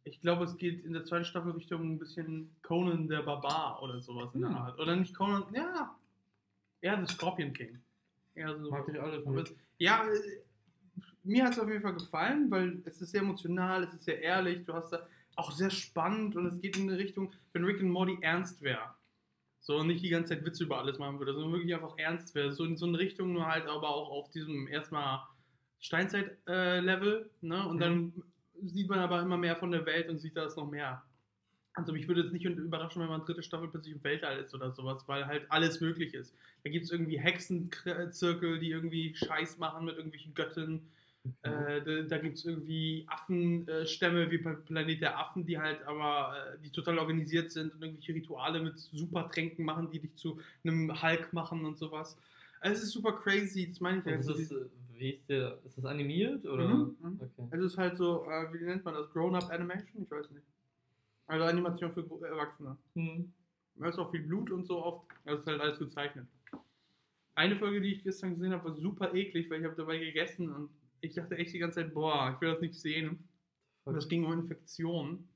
ich 0.04 0.22
glaube, 0.22 0.44
es 0.44 0.56
geht 0.56 0.86
in 0.86 0.94
der 0.94 1.04
zweiten 1.04 1.26
Staffel 1.26 1.52
Richtung 1.54 1.82
ein 1.94 1.98
bisschen 1.98 2.56
Conan 2.62 3.08
der 3.08 3.24
Barbar 3.24 3.82
oder 3.82 4.00
sowas 4.02 4.30
in 4.36 4.42
der 4.42 4.52
Hm. 4.52 4.56
Art. 4.58 4.80
Oder 4.80 4.96
nicht 4.96 5.16
Conan, 5.16 5.46
ja, 5.52 5.96
eher 6.82 7.04
The 7.04 7.12
Scorpion 7.12 7.54
King. 7.54 7.80
Eher 8.36 8.56
so. 8.56 8.70
Mag 8.70 8.88
ich 8.88 9.02
alles 9.02 9.26
es- 9.50 9.56
Ja, 9.80 10.04
äh, 10.08 10.42
mir 11.24 11.46
hat 11.46 11.54
es 11.54 11.60
auf 11.60 11.70
jeden 11.70 11.82
Fall 11.82 11.96
gefallen, 11.96 12.52
weil 12.52 12.84
es 12.86 13.02
ist 13.02 13.10
sehr 13.10 13.22
emotional, 13.22 13.84
es 13.86 13.96
ist 13.96 14.04
sehr 14.04 14.22
ehrlich, 14.22 14.64
du 14.66 14.74
hast 14.76 14.92
da 14.92 15.00
auch 15.38 15.52
sehr 15.52 15.72
spannend 15.72 16.36
und 16.36 16.46
es 16.46 16.62
geht 16.62 16.78
in 16.78 16.88
eine 16.88 17.00
Richtung, 17.00 17.34
wenn 17.54 17.64
Rick 17.64 17.82
und 17.82 17.90
Morty 17.90 18.20
ernst 18.22 18.62
wäre. 18.62 18.94
So 19.62 19.78
und 19.78 19.88
nicht 19.88 20.04
die 20.04 20.10
ganze 20.10 20.36
Zeit 20.36 20.46
Witze 20.46 20.64
über 20.64 20.80
alles 20.80 21.00
machen 21.00 21.20
würde, 21.20 21.34
sondern 21.34 21.54
wirklich 21.54 21.74
einfach 21.74 21.98
ernst 21.98 22.34
wäre. 22.36 22.52
So 22.52 22.64
in 22.66 22.78
so 22.78 22.86
eine 22.86 22.98
Richtung, 22.98 23.34
nur 23.34 23.46
halt 23.46 23.68
aber 23.68 23.90
auch 23.90 24.10
auf 24.10 24.32
diesem 24.32 24.68
erstmal 24.68 25.22
Steinzeit-Level. 25.80 27.30
ne? 27.42 27.68
Und 27.68 27.80
dann 27.80 28.24
sieht 28.62 28.90
man 28.90 29.00
aber 29.00 29.22
immer 29.22 29.38
mehr 29.38 29.56
von 29.56 29.72
der 29.72 29.86
Welt 29.86 30.10
und 30.10 30.20
sieht 30.20 30.36
da 30.36 30.48
noch 30.56 30.70
mehr. 30.70 31.04
Also 31.74 31.94
mich 31.94 32.08
würde 32.08 32.22
es 32.22 32.32
nicht 32.32 32.46
überraschen, 32.46 33.02
wenn 33.02 33.10
man 33.10 33.24
dritte 33.26 33.44
Staffel 33.44 33.70
plötzlich 33.70 33.96
im 33.96 34.04
Weltall 34.04 34.40
ist 34.40 34.54
oder 34.54 34.72
sowas, 34.72 35.08
weil 35.08 35.26
halt 35.28 35.50
alles 35.50 35.80
möglich 35.80 36.14
ist. 36.14 36.36
Da 36.64 36.70
gibt 36.70 36.86
es 36.86 36.92
irgendwie 36.92 37.20
Hexenzirkel, 37.20 38.60
die 38.60 38.72
irgendwie 38.72 39.16
Scheiß 39.16 39.60
machen 39.60 39.86
mit 39.86 39.96
irgendwelchen 39.96 40.34
Göttern. 40.34 40.82
Äh, 41.42 41.82
da 41.82 42.02
da 42.04 42.18
gibt 42.18 42.38
es 42.38 42.46
irgendwie 42.46 43.06
Affenstämme 43.08 44.30
wie 44.32 44.38
bei 44.38 44.54
Planet 44.54 45.02
der 45.02 45.20
Affen, 45.20 45.46
die 45.46 45.58
halt 45.58 45.82
aber, 45.84 46.36
äh, 46.38 46.60
die 46.64 46.72
total 46.72 47.00
organisiert 47.00 47.52
sind 47.52 47.74
und 47.74 47.82
irgendwelche 47.82 48.16
Rituale 48.16 48.62
mit 48.62 48.78
Supertränken 48.78 49.66
machen, 49.66 49.90
die 49.92 50.00
dich 50.00 50.16
zu 50.16 50.40
einem 50.64 51.02
Hulk 51.02 51.34
machen 51.34 51.66
und 51.66 51.78
sowas. 51.78 52.18
Also 52.62 52.78
es 52.78 52.84
ist 52.84 52.92
super 52.92 53.14
crazy, 53.14 53.68
das 53.70 53.80
meine 53.80 54.00
ich 54.00 54.06
Und 54.06 54.12
halt. 54.14 54.40
ist, 54.40 54.52
äh, 54.52 54.66
wie 54.94 55.12
ist, 55.12 55.30
der, 55.30 55.58
ist 55.66 55.78
das 55.78 55.86
animiert 55.86 56.46
oder? 56.46 56.68
Mhm, 56.68 56.96
mhm. 57.00 57.20
Okay. 57.22 57.48
Also 57.52 57.66
es 57.66 57.72
ist 57.74 57.78
halt 57.78 57.98
so, 57.98 58.26
äh, 58.26 58.54
wie 58.54 58.64
nennt 58.66 58.84
man 58.84 58.94
das? 58.94 59.10
Grown-Up 59.12 59.50
Animation? 59.50 60.04
Ich 60.04 60.12
weiß 60.12 60.30
nicht. 60.32 60.46
Also 61.28 61.46
Animation 61.46 61.94
für 61.94 62.02
Erwachsene. 62.26 62.76
Hm. 62.96 63.32
Da 63.76 63.88
ist 63.88 64.00
auch 64.00 64.12
viel 64.12 64.24
Blut 64.24 64.52
und 64.52 64.66
so 64.66 64.84
oft. 64.84 65.08
Das 65.26 65.40
ist 65.40 65.48
halt 65.48 65.62
alles 65.62 65.80
gezeichnet. 65.80 66.26
Eine 67.36 67.56
Folge, 67.56 67.80
die 67.80 67.94
ich 67.94 68.04
gestern 68.04 68.36
gesehen 68.36 68.52
habe, 68.52 68.66
war 68.66 68.76
super 68.76 69.14
eklig, 69.14 69.50
weil 69.50 69.60
ich 69.60 69.66
habe 69.66 69.76
dabei 69.76 69.98
gegessen 70.00 70.50
und 70.50 70.70
ich 71.02 71.14
dachte 71.14 71.38
echt 71.38 71.54
die 71.54 71.60
ganze 71.60 71.82
Zeit, 71.82 71.94
boah, 71.94 72.34
ich 72.34 72.42
will 72.42 72.52
das 72.52 72.62
nicht 72.62 72.76
sehen. 72.76 73.28
Und 73.86 73.96
es 73.96 74.08
ging 74.08 74.26
um 74.26 74.34
Infektionen. 74.34 75.28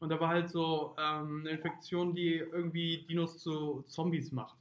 Und 0.00 0.08
da 0.08 0.18
war 0.18 0.28
halt 0.28 0.48
so 0.48 0.96
ähm, 0.98 1.40
eine 1.40 1.50
Infektion, 1.50 2.14
die 2.14 2.36
irgendwie 2.36 3.04
Dinos 3.08 3.38
zu 3.38 3.82
Zombies 3.86 4.32
macht. 4.32 4.56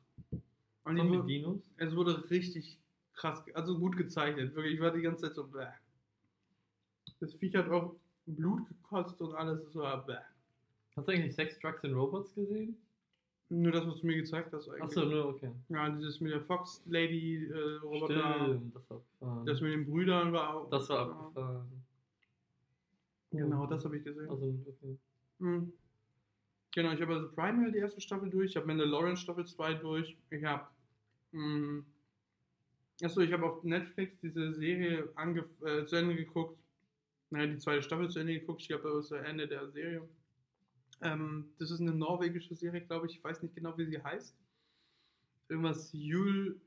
Und 0.83 0.97
ich 0.97 1.03
Zombie 1.03 1.17
wurde, 1.17 1.27
Dinos? 1.27 1.71
es 1.77 1.95
wurde 1.95 2.29
richtig 2.29 2.77
krass, 3.13 3.43
also 3.53 3.77
gut 3.77 3.95
gezeichnet. 3.95 4.55
Wirklich, 4.55 4.75
ich 4.75 4.81
war 4.81 4.91
die 4.91 5.01
ganze 5.01 5.23
Zeit 5.27 5.35
so, 5.35 5.47
bäh. 5.47 5.67
Das 7.19 7.33
Viech 7.35 7.55
hat 7.55 7.69
auch 7.69 7.95
Blut 8.25 8.67
gekotzt 8.67 9.21
und 9.21 9.33
alles. 9.35 9.63
Das 9.63 9.75
war 9.75 10.05
bäh. 10.05 10.17
Hast 10.95 11.07
du 11.07 11.11
eigentlich 11.11 11.35
Sex, 11.35 11.59
Drugs 11.59 11.83
and 11.83 11.95
Robots 11.95 12.33
gesehen? 12.33 12.77
Nur 13.51 13.71
das, 13.71 13.87
was 13.87 14.01
du 14.01 14.07
mir 14.07 14.15
gezeigt 14.17 14.53
hast 14.53 14.69
eigentlich. 14.69 14.83
Achso, 14.83 15.05
nur 15.05 15.25
okay. 15.29 15.51
Ja, 15.69 15.89
dieses 15.89 16.21
mit 16.21 16.31
der 16.31 16.41
Fox 16.41 16.83
Lady 16.85 17.47
äh, 17.47 17.77
Roboter. 17.83 18.35
Stimmt, 18.45 18.75
das 18.75 18.89
war 18.89 18.97
abgefahren. 18.97 19.45
Das 19.45 19.61
mit 19.61 19.73
den 19.73 19.85
Brüdern 19.85 20.31
war 20.33 20.53
auch. 20.55 20.69
das 20.69 20.87
war 20.89 20.99
abgefahren. 21.09 21.83
Genau, 23.31 23.65
das 23.65 23.85
habe 23.85 23.97
ich 23.97 24.03
gesehen. 24.03 24.29
Also, 24.29 24.45
okay. 24.67 24.97
Mhm. 25.39 25.73
Genau, 26.71 26.91
ich 26.91 27.01
habe 27.01 27.15
also 27.15 27.29
Primal 27.31 27.71
die 27.71 27.79
erste 27.79 28.01
Staffel 28.01 28.29
durch, 28.29 28.51
ich 28.51 28.55
habe 28.57 28.67
Mandalorian 28.67 29.17
Staffel 29.17 29.45
2 29.45 29.73
durch, 29.75 30.15
ich 30.29 30.43
habe. 30.43 30.67
mh, 31.31 31.83
Achso, 33.01 33.21
ich 33.21 33.31
habe 33.31 33.45
auf 33.45 33.63
Netflix 33.63 34.19
diese 34.21 34.53
Serie 34.53 35.09
äh, 35.63 35.85
zu 35.85 35.95
Ende 35.95 36.15
geguckt. 36.15 36.59
naja, 37.29 37.47
die 37.47 37.57
zweite 37.57 37.81
Staffel 37.81 38.09
zu 38.09 38.19
Ende 38.19 38.33
geguckt. 38.33 38.61
Ich 38.61 38.69
ist 38.69 38.83
das 38.83 39.11
Ende 39.11 39.47
der 39.47 39.69
Serie. 39.69 40.07
Ähm, 41.01 41.49
das 41.57 41.71
ist 41.71 41.81
eine 41.81 41.93
norwegische 41.93 42.55
Serie, 42.55 42.81
glaube 42.81 43.07
ich. 43.07 43.17
Ich 43.17 43.23
weiß 43.23 43.41
nicht 43.41 43.55
genau, 43.55 43.77
wie 43.77 43.85
sie 43.85 44.01
heißt. 44.01 44.35
Irgendwas 45.47 45.89
Jul 45.93 46.59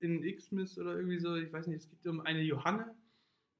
in 0.00 0.22
Xmas 0.36 0.78
oder 0.78 0.96
irgendwie 0.96 1.18
so. 1.18 1.36
Ich 1.36 1.52
weiß 1.52 1.66
nicht, 1.66 1.82
es 1.82 1.90
geht 1.90 2.06
um 2.06 2.20
eine 2.20 2.42
Johanne, 2.42 2.94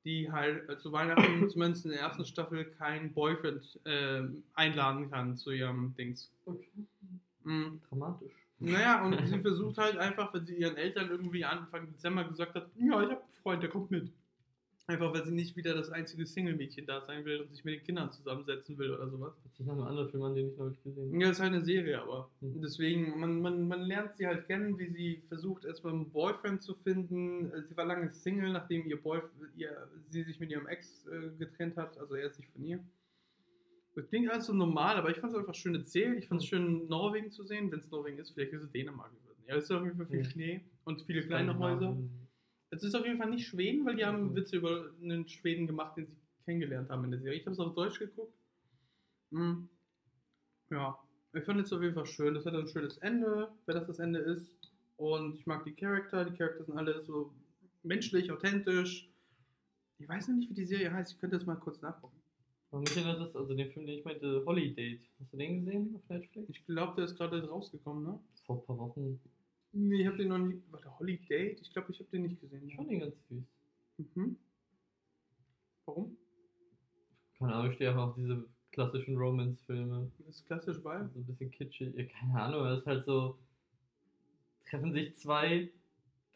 die 0.04 0.30
halt 0.30 0.68
äh, 0.68 0.78
zu 0.78 0.92
Weihnachten, 0.92 1.48
zumindest 1.50 1.84
in 1.84 1.92
der 1.92 2.00
ersten 2.00 2.24
Staffel, 2.24 2.64
keinen 2.64 3.12
Boyfriend 3.12 3.80
äh, 3.84 4.22
einladen 4.54 5.10
kann 5.10 5.36
zu 5.36 5.50
ihrem 5.50 5.94
Dings. 5.96 6.32
Okay. 6.44 6.70
Mhm. 7.44 7.80
Dramatisch. 7.88 8.32
Naja, 8.58 9.04
und 9.04 9.26
sie 9.26 9.38
versucht 9.40 9.78
halt 9.78 9.96
einfach, 9.96 10.32
wenn 10.34 10.44
sie 10.44 10.56
ihren 10.56 10.76
Eltern 10.76 11.10
irgendwie 11.10 11.44
Anfang 11.44 11.86
Dezember 11.86 12.24
gesagt 12.24 12.54
hat, 12.54 12.70
ja, 12.76 13.02
ich 13.02 13.10
habe 13.10 13.22
einen 13.22 13.34
Freund, 13.42 13.62
der 13.62 13.70
kommt 13.70 13.90
mit. 13.90 14.12
Einfach, 14.90 15.14
weil 15.14 15.24
sie 15.24 15.30
nicht 15.30 15.54
wieder 15.56 15.72
das 15.74 15.88
einzige 15.90 16.26
Single-Mädchen 16.26 16.84
da 16.84 17.00
sein 17.00 17.24
will 17.24 17.40
und 17.42 17.50
sich 17.54 17.64
mit 17.64 17.74
den 17.74 17.84
Kindern 17.84 18.10
zusammensetzen 18.10 18.76
will 18.76 18.90
oder 18.92 19.08
sowas. 19.08 19.32
Hört 19.42 19.54
sich 19.54 19.64
nach 19.66 19.74
einem 19.74 19.84
anderen 19.84 20.10
Film 20.10 20.22
an, 20.24 20.34
den 20.34 20.48
ich 20.50 20.56
neulich 20.58 20.82
gesehen 20.82 21.06
habe. 21.12 21.22
Ja, 21.22 21.28
das 21.28 21.36
ist 21.36 21.42
halt 21.42 21.52
eine 21.52 21.64
Serie, 21.64 22.02
aber. 22.02 22.28
Mhm. 22.40 22.60
Deswegen, 22.60 23.20
man, 23.20 23.40
man, 23.40 23.68
man 23.68 23.80
lernt 23.82 24.16
sie 24.16 24.26
halt 24.26 24.46
kennen, 24.46 24.76
wie 24.80 24.88
sie 24.90 25.22
versucht, 25.28 25.64
erstmal 25.64 25.92
einen 25.92 26.10
Boyfriend 26.10 26.60
zu 26.62 26.74
finden. 26.74 27.52
Sie 27.68 27.76
war 27.76 27.84
lange 27.84 28.10
Single, 28.10 28.50
nachdem 28.52 28.84
ihr 28.86 29.00
Boy, 29.00 29.20
ihr, 29.56 29.88
sie 30.08 30.24
sich 30.24 30.40
mit 30.40 30.50
ihrem 30.50 30.66
Ex 30.66 31.06
äh, 31.06 31.30
getrennt 31.38 31.76
hat, 31.76 31.96
also 31.98 32.16
er 32.16 32.30
sich 32.30 32.48
von 32.48 32.64
ihr. 32.64 32.80
Das 33.94 34.08
klingt 34.08 34.28
alles 34.28 34.46
so 34.46 34.52
normal, 34.52 34.96
aber 34.96 35.10
ich 35.10 35.18
fand 35.18 35.32
es 35.32 35.38
einfach 35.38 35.54
schön 35.54 35.74
erzählt. 35.76 36.18
Ich 36.18 36.26
fand 36.26 36.40
es 36.42 36.46
Mhm. 36.46 36.48
schön, 36.56 36.88
Norwegen 36.88 37.30
zu 37.30 37.44
sehen. 37.44 37.70
Wenn 37.70 37.78
es 37.78 37.90
Norwegen 37.90 38.18
ist, 38.18 38.30
vielleicht 38.32 38.52
ist 38.52 38.62
es 38.64 38.72
Dänemark 38.72 39.10
gewesen. 39.12 39.44
Ja, 39.46 39.56
es 39.56 39.64
ist 39.64 39.70
auf 39.70 39.84
jeden 39.84 39.96
Fall 39.96 40.06
viel 40.06 40.18
Mhm. 40.20 40.24
Schnee 40.24 40.60
und 40.84 41.02
viele 41.02 41.22
kleine 41.22 41.56
Häuser. 41.58 41.96
Es 42.70 42.82
ist 42.84 42.94
auf 42.94 43.04
jeden 43.04 43.18
Fall 43.18 43.30
nicht 43.30 43.46
Schweden, 43.46 43.84
weil 43.84 43.96
die 43.96 44.04
haben 44.04 44.30
Mhm. 44.30 44.36
Witze 44.36 44.56
über 44.56 44.90
einen 45.02 45.26
Schweden 45.28 45.66
gemacht, 45.66 45.96
den 45.96 46.06
sie 46.06 46.16
kennengelernt 46.44 46.88
haben 46.90 47.04
in 47.04 47.10
der 47.10 47.20
Serie. 47.20 47.38
Ich 47.38 47.46
habe 47.46 47.52
es 47.52 47.58
auf 47.60 47.74
Deutsch 47.74 47.98
geguckt. 47.98 48.34
Mhm. 49.30 49.68
Ja, 50.70 50.98
ich 51.32 51.44
fand 51.44 51.60
es 51.60 51.72
auf 51.72 51.82
jeden 51.82 51.94
Fall 51.94 52.06
schön. 52.06 52.34
Das 52.34 52.46
hat 52.46 52.54
ein 52.54 52.68
schönes 52.68 52.98
Ende, 52.98 53.48
wenn 53.66 53.74
das 53.74 53.86
das 53.86 53.98
Ende 53.98 54.20
ist. 54.20 54.56
Und 54.96 55.36
ich 55.36 55.46
mag 55.46 55.64
die 55.64 55.74
Charakter. 55.74 56.24
Die 56.24 56.36
Charakter 56.36 56.64
sind 56.64 56.76
alle 56.76 57.02
so 57.04 57.32
menschlich, 57.82 58.30
authentisch. 58.30 59.08
Ich 59.98 60.08
weiß 60.08 60.28
noch 60.28 60.36
nicht, 60.36 60.50
wie 60.50 60.54
die 60.54 60.64
Serie 60.64 60.92
heißt. 60.92 61.12
Ich 61.12 61.18
könnte 61.18 61.38
das 61.38 61.46
mal 61.46 61.56
kurz 61.56 61.80
nachgucken. 61.82 62.16
Aber 62.70 62.80
mich 62.82 62.96
erinnert 62.96 63.20
das, 63.20 63.34
also 63.34 63.52
den 63.54 63.70
Film, 63.72 63.86
den 63.86 63.98
ich 63.98 64.04
meinte, 64.04 64.44
Holiday. 64.46 65.00
Hast 65.18 65.32
du 65.32 65.36
den 65.36 65.64
gesehen 65.64 65.96
auf 65.96 66.08
Netflix? 66.08 66.48
Ich 66.50 66.64
glaube, 66.66 66.94
der 66.96 67.06
ist 67.06 67.16
gerade 67.16 67.42
rausgekommen, 67.48 68.04
ne? 68.04 68.20
Vor 68.46 68.58
ein 68.58 68.66
paar 68.66 68.78
Wochen. 68.78 69.20
Nee, 69.72 70.02
ich 70.02 70.06
habe 70.06 70.16
den 70.18 70.28
noch 70.28 70.38
nie. 70.38 70.62
Warte, 71.00 71.12
Holiday? 71.12 71.56
Ich 71.60 71.72
glaube, 71.72 71.92
ich 71.92 71.98
habe 71.98 72.10
den 72.10 72.22
nicht 72.22 72.40
gesehen. 72.40 72.68
Ich 72.68 72.76
fand 72.76 72.90
den 72.90 73.00
ganz 73.00 73.14
süß. 73.28 73.44
Mhm. 74.14 74.36
Warum? 75.86 76.16
Keine 77.38 77.54
Ahnung, 77.54 77.70
ich 77.70 77.76
stehe 77.76 77.90
einfach 77.90 78.08
auf 78.08 78.14
diese 78.16 78.44
klassischen 78.72 79.16
Romance-Filme. 79.16 80.10
Das 80.18 80.36
ist 80.36 80.46
klassisch, 80.46 80.76
weil. 80.84 81.08
So 81.14 81.20
ein 81.20 81.26
bisschen 81.26 81.50
kitschig. 81.50 81.94
Ja, 81.96 82.04
keine 82.04 82.42
Ahnung, 82.42 82.64
das 82.64 82.80
ist 82.80 82.86
halt 82.86 83.04
so. 83.06 83.38
Treffen 84.68 84.92
sich 84.92 85.16
zwei, 85.16 85.70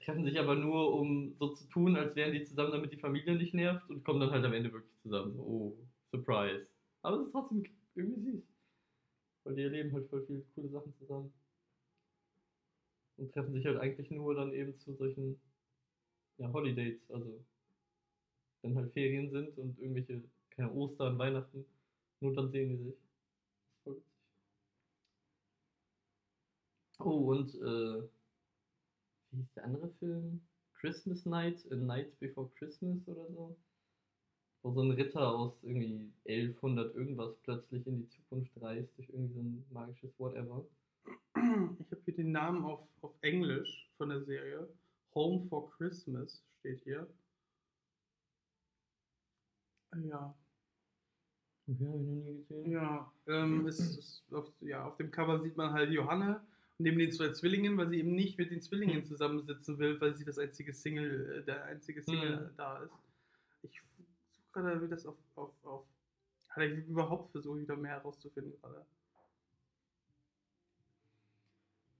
treffen 0.01 0.25
sich 0.25 0.39
aber 0.41 0.57
nur, 0.57 0.95
um 0.95 1.35
so 1.39 1.55
zu 1.55 1.69
tun, 1.69 1.97
als 1.97 2.17
wären 2.17 2.33
die 2.33 2.43
zusammen, 2.43 2.73
damit 2.73 2.91
die 2.91 2.97
Familie 2.97 3.37
nicht 3.37 3.55
nervt 3.55 3.89
und 3.91 4.03
kommen 4.03 4.21
dann 4.21 4.31
halt 4.31 4.45
am 4.45 4.53
Ende 4.53 4.73
wirklich 4.73 4.97
zusammen. 5.03 5.39
Oh, 5.39 5.77
Surprise. 6.11 6.67
Aber 7.03 7.19
es 7.19 7.27
ist 7.27 7.33
trotzdem 7.33 7.65
irgendwie 7.95 8.33
süß. 8.33 8.43
Weil 9.45 9.55
die 9.55 9.63
erleben 9.63 9.93
halt 9.93 10.09
voll 10.09 10.25
viele 10.27 10.43
coole 10.55 10.71
Sachen 10.71 10.95
zusammen. 10.95 11.33
Und 13.17 13.33
treffen 13.33 13.53
sich 13.53 13.65
halt 13.65 13.79
eigentlich 13.79 14.11
nur 14.11 14.35
dann 14.35 14.53
eben 14.53 14.79
zu 14.79 14.95
solchen 14.95 15.41
ja, 16.39 16.53
Holidays, 16.53 16.99
also 17.11 17.45
wenn 18.63 18.77
halt 18.77 18.93
Ferien 18.93 19.31
sind 19.31 19.57
und 19.59 19.79
irgendwelche, 19.79 20.23
keine 20.51 20.73
Ostern, 20.73 21.19
Weihnachten, 21.19 21.65
nur 22.21 22.35
dann 22.35 22.51
sehen 22.51 22.71
die 22.71 22.85
sich. 22.85 22.95
Das 23.69 23.69
ist 23.71 23.83
voll 23.85 23.97
witzig. 23.97 25.13
Oh, 27.01 27.31
und 27.33 27.55
äh, 27.55 28.09
wie 29.31 29.37
hieß 29.39 29.53
der 29.55 29.65
andere 29.65 29.89
Film? 29.99 30.41
Christmas 30.75 31.27
Night, 31.27 31.65
A 31.71 31.77
Night 31.77 32.19
Before 32.21 32.51
Christmas 32.57 33.07
oder 33.07 33.27
so? 33.33 33.57
Wo 34.63 34.73
so 34.73 34.81
ein 34.81 34.93
Ritter 34.93 35.29
aus 35.29 35.53
irgendwie 35.63 36.11
1100 36.27 36.95
irgendwas 36.95 37.35
plötzlich 37.43 37.87
in 37.87 37.99
die 37.99 38.09
Zukunft 38.09 38.53
reist 38.61 38.97
durch 38.97 39.09
irgendwie 39.11 39.35
so 39.35 39.41
ein 39.41 39.65
magisches 39.71 40.19
Whatever. 40.19 40.65
Ich 41.79 41.91
habe 41.91 42.01
hier 42.05 42.15
den 42.17 42.33
Namen 42.33 42.65
auf, 42.65 42.89
auf 43.03 43.13
Englisch 43.21 43.91
von 43.97 44.09
der 44.09 44.23
Serie. 44.25 44.69
Home 45.15 45.47
for 45.49 45.71
Christmas 45.73 46.43
steht 46.61 46.83
hier. 46.85 47.07
Ja, 49.97 50.35
Okay, 51.67 51.87
habe 51.87 51.99
ich 51.99 52.07
noch 52.09 52.15
nie 52.17 52.35
gesehen. 52.35 52.71
ja, 52.71 53.13
ähm, 53.27 53.67
es 53.67 53.79
ist 53.81 54.25
auf, 54.33 54.53
ja, 54.61 54.85
auf 54.87 54.97
dem 54.97 55.11
Cover 55.11 55.41
sieht 55.41 55.57
man 55.57 55.73
halt 55.73 55.91
Johanne 55.91 56.45
neben 56.79 56.99
den 56.99 57.13
zwei 57.13 57.31
Zwillingen, 57.33 57.77
weil 57.79 57.89
sie 57.89 57.99
eben 58.01 58.15
nicht 58.15 58.37
mit 58.37 58.51
den 58.51 58.61
Zwillingen 58.61 59.05
zusammensitzen 59.05 59.79
will, 59.79 59.99
weil 60.01 60.15
sie 60.15 60.25
das 60.25 60.39
einzige 60.39 60.75
Single, 60.75 61.39
äh, 61.41 61.45
der 61.45 61.65
einzige 61.65 62.03
Single 62.03 62.51
Mhm. 62.51 62.57
da 62.57 62.79
ist. 62.83 62.93
Ich 63.63 63.81
suche 64.33 64.47
gerade, 64.53 64.83
wie 64.83 64.89
das 64.89 65.07
auf, 65.07 65.17
auf, 65.37 65.53
auf 65.65 65.87
Alter, 66.49 66.75
ich 66.77 66.87
überhaupt 66.87 67.31
versuche 67.33 67.61
wieder 67.61 67.77
mehr 67.77 67.93
herauszufinden 67.93 68.53
gerade. 68.61 68.85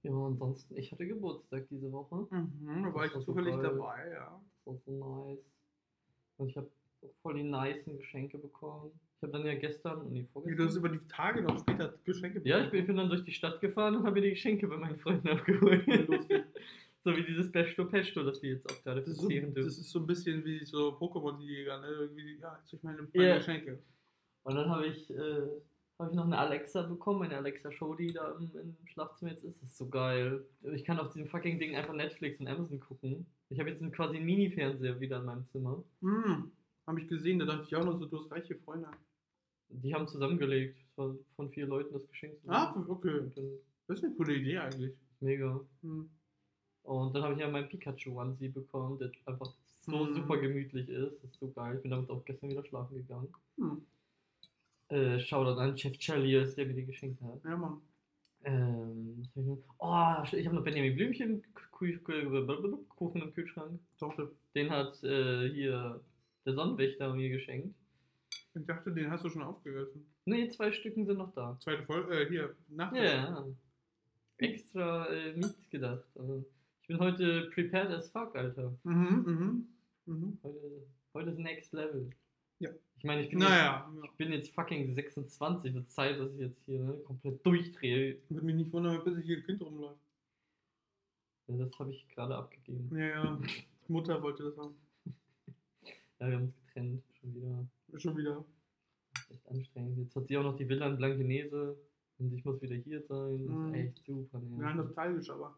Ja, 0.05 0.25
ansonsten, 0.25 0.77
ich 0.77 0.91
hatte 0.91 1.05
Geburtstag 1.07 1.65
diese 1.69 1.91
Woche. 1.91 2.27
Mhm, 2.31 2.83
da 2.83 2.93
war 2.93 3.05
ich 3.05 3.11
zufällig 3.19 3.55
dabei, 3.61 4.11
ja. 4.13 4.39
Das 4.65 4.73
war 4.73 4.77
so 4.85 5.27
nice. 5.27 5.39
Und 6.37 6.49
ich 6.49 6.57
habe 6.57 6.69
voll 7.21 7.35
die 7.35 7.43
nicen 7.43 7.97
Geschenke 7.97 8.37
bekommen. 8.37 8.91
Ich 9.17 9.23
habe 9.23 9.31
dann 9.31 9.45
ja 9.45 9.55
gestern, 9.55 10.11
nee, 10.11 10.21
Wie 10.21 10.25
vorgestern. 10.33 10.57
du 10.57 10.65
hast 10.65 10.75
über 10.75 10.89
die 10.89 11.07
Tage 11.07 11.41
noch 11.41 11.57
später 11.59 11.93
Geschenke 12.03 12.41
Ja, 12.43 12.63
ich 12.63 12.69
bin, 12.69 12.81
ich 12.81 12.87
bin 12.87 12.97
dann 12.97 13.09
durch 13.09 13.23
die 13.23 13.31
Stadt 13.31 13.59
gefahren 13.61 13.95
und 13.95 14.03
habe 14.03 14.15
mir 14.15 14.21
die 14.21 14.29
Geschenke 14.31 14.67
bei 14.67 14.77
meinen 14.77 14.97
Freunden 14.97 15.27
abgeholt. 15.29 15.85
So 17.05 17.15
wie 17.15 17.21
dieses 17.23 17.51
Pesto 17.51 17.85
Pesto, 17.85 18.23
das 18.23 18.41
wir 18.41 18.53
jetzt 18.53 18.67
auch 18.67 18.81
gerade 18.81 19.01
Das 19.01 19.09
ist, 19.11 19.17
so, 19.17 19.21
verzehren 19.27 19.53
das 19.53 19.53
dürfen. 19.53 19.67
ist 19.81 19.89
so 19.91 19.99
ein 19.99 20.07
bisschen 20.07 20.43
wie 20.43 20.65
so 20.65 20.89
Pokémon-Jäger, 20.99 21.79
ne? 21.79 21.87
Irgendwie, 21.87 22.39
ja, 22.39 22.57
jetzt 22.59 22.73
ich 22.73 22.81
meine, 22.81 23.07
Ja. 23.13 23.37
Geschenke. 23.37 23.77
Und 24.41 24.55
dann 24.55 24.67
habe 24.71 24.87
ich, 24.87 25.07
äh, 25.11 25.43
hab 25.99 26.09
ich 26.09 26.15
noch 26.15 26.25
eine 26.25 26.37
Alexa 26.37 26.81
bekommen, 26.83 27.23
eine 27.23 27.37
Alexa 27.37 27.71
Show, 27.71 27.95
die 27.95 28.11
da 28.11 28.31
im, 28.33 28.51
im 28.55 28.87
Schlafzimmer 28.87 29.31
jetzt 29.31 29.43
ist. 29.43 29.61
Das 29.61 29.69
ist 29.69 29.77
so 29.77 29.87
geil. 29.87 30.45
Ich 30.73 30.83
kann 30.83 30.99
auf 30.99 31.09
diesem 31.13 31.27
fucking 31.27 31.59
Ding 31.59 31.75
einfach 31.75 31.93
Netflix 31.93 32.39
und 32.39 32.47
Amazon 32.47 32.79
gucken. 32.79 33.25
Ich 33.49 33.59
habe 33.59 33.69
jetzt 33.69 33.81
einen, 33.81 33.91
quasi 33.91 34.17
einen 34.17 34.25
Mini-Fernseher 34.25 34.99
wieder 34.99 35.19
in 35.19 35.25
meinem 35.25 35.45
Zimmer. 35.47 35.83
Hm, 36.01 36.51
hab 36.87 36.97
ich 36.97 37.07
gesehen, 37.07 37.39
da 37.39 37.45
dachte 37.45 37.63
ich 37.67 37.75
auch 37.75 37.85
noch 37.85 37.97
so, 37.97 38.05
du 38.05 38.17
hast 38.19 38.31
reiche 38.31 38.55
Freunde. 38.55 38.89
Die 39.69 39.93
haben 39.95 40.07
zusammengelegt. 40.07 40.77
Das 40.95 40.97
war 40.97 41.15
von 41.35 41.49
vier 41.49 41.65
Leuten 41.67 41.93
das 41.93 42.07
Geschenk. 42.07 42.37
Ah, 42.47 42.75
okay. 42.87 43.31
Das 43.87 43.97
ist 43.99 44.03
eine 44.03 44.13
coole 44.15 44.35
Idee 44.35 44.57
eigentlich. 44.59 44.93
mega. 45.21 45.59
Hm. 45.81 46.09
Und 46.83 47.15
dann 47.15 47.23
habe 47.23 47.33
ich 47.33 47.39
ja 47.39 47.49
meinen 47.49 47.67
Pikachu-Onesie 47.69 48.49
bekommen, 48.49 48.99
der 48.99 49.11
einfach 49.25 49.47
so 49.81 50.05
Mhm. 50.05 50.15
super 50.15 50.37
gemütlich 50.37 50.89
ist. 50.89 51.23
Das 51.23 51.31
ist 51.31 51.39
so 51.39 51.51
geil. 51.51 51.75
Ich 51.77 51.81
bin 51.83 51.91
damit 51.91 52.09
auch 52.09 52.23
gestern 52.25 52.49
wieder 52.49 52.65
schlafen 52.65 52.95
gegangen. 52.97 53.27
Hm. 53.57 53.85
Äh, 54.89 55.19
Shoutout 55.19 55.59
an 55.59 55.77
Chef 55.77 55.97
Chaliers, 55.97 56.55
der 56.55 56.67
mir 56.67 56.73
die 56.73 56.85
geschenkt 56.85 57.21
hat. 57.21 57.43
Ja, 57.43 57.57
Mann. 57.57 57.81
Ähm, 58.43 59.23
oh, 59.79 60.23
ich 60.31 60.45
habe 60.45 60.55
noch 60.55 60.63
Benjamin 60.63 60.95
Blümchen 60.95 61.43
Kuchen 61.71 63.21
im 63.21 63.33
Kühlschrank. 63.33 63.79
Tochter. 63.97 64.29
Den 64.53 64.69
hat 64.69 65.03
äh, 65.03 65.49
hier 65.49 65.99
der 66.45 66.53
Sonnenwächter 66.53 67.13
mir 67.13 67.29
geschenkt. 67.29 67.75
Ich 68.53 68.65
dachte, 68.65 68.91
den 68.91 69.11
hast 69.11 69.25
du 69.25 69.29
schon 69.29 69.43
aufgegessen. 69.43 70.05
Ne, 70.25 70.47
zwei 70.49 70.71
Stücken 70.71 71.05
sind 71.05 71.17
noch 71.17 71.33
da. 71.33 71.57
Zweite 71.59 71.83
Folge, 71.83 72.21
äh, 72.21 72.29
hier, 72.29 72.55
Nacht. 72.69 72.95
Ja. 72.95 73.45
Extra 74.37 75.07
äh, 75.07 75.33
mitgedacht. 75.33 76.05
Also, 76.15 76.45
ich 76.81 76.87
bin 76.87 76.99
heute 76.99 77.49
prepared 77.53 77.91
as 77.91 78.09
fuck, 78.09 78.35
Alter. 78.35 78.77
Mhm, 78.83 79.23
mhm. 79.25 79.67
Mhm. 80.05 80.37
Heute, 80.43 80.87
heute 81.13 81.29
ist 81.31 81.39
next 81.39 81.73
level. 81.73 82.09
Ja. 82.59 82.69
Ich 82.97 83.03
meine, 83.03 83.21
ich 83.23 83.29
bin, 83.29 83.39
Naja, 83.39 83.85
jetzt, 83.87 83.97
ja. 83.97 84.03
ich 84.05 84.11
bin 84.17 84.31
jetzt 84.31 84.49
fucking 84.53 84.93
26. 84.93 85.73
Wird 85.73 85.89
Zeit, 85.89 86.19
dass 86.19 86.31
ich 86.33 86.39
jetzt 86.39 86.61
hier 86.65 86.79
ne, 86.79 86.93
komplett 87.05 87.45
durchdrehe. 87.45 88.17
würde 88.29 88.45
mich 88.45 88.55
nicht 88.55 88.73
wundern, 88.73 89.03
bis 89.03 89.17
ich 89.17 89.25
hier 89.25 89.37
ein 89.37 89.43
Kind 89.43 89.61
rumläuft. 89.61 89.99
Ja, 91.47 91.57
das 91.57 91.77
habe 91.79 91.91
ich 91.91 92.07
gerade 92.09 92.35
abgegeben. 92.35 92.89
Ja, 92.97 93.05
ja. 93.05 93.39
Die 93.87 93.91
Mutter 93.91 94.21
wollte 94.21 94.43
das 94.43 94.57
haben. 94.57 94.75
Ja, 96.19 96.27
wir 96.29 96.35
haben 96.37 96.43
uns 96.45 96.55
getrennt. 96.65 97.03
Schon 97.19 97.35
wieder. 97.35 97.99
Schon 97.99 98.17
wieder. 98.17 98.45
Echt 99.29 99.47
anstrengend. 99.49 99.97
Jetzt 99.97 100.15
hat 100.15 100.27
sie 100.27 100.37
auch 100.37 100.43
noch 100.43 100.55
die 100.55 100.67
Villa 100.69 100.87
in 100.87 100.95
Blankenese 100.97 101.77
und 102.17 102.33
ich 102.33 102.45
muss 102.45 102.61
wieder 102.61 102.75
hier 102.75 103.01
sein. 103.01 103.45
Das 103.45 103.55
Mhm. 103.55 103.73
ist 103.73 103.79
echt 103.81 104.05
super. 104.05 104.39
Ja, 104.41 104.57
nervig. 104.57 104.75
nostalgisch, 104.77 105.29
aber. 105.29 105.55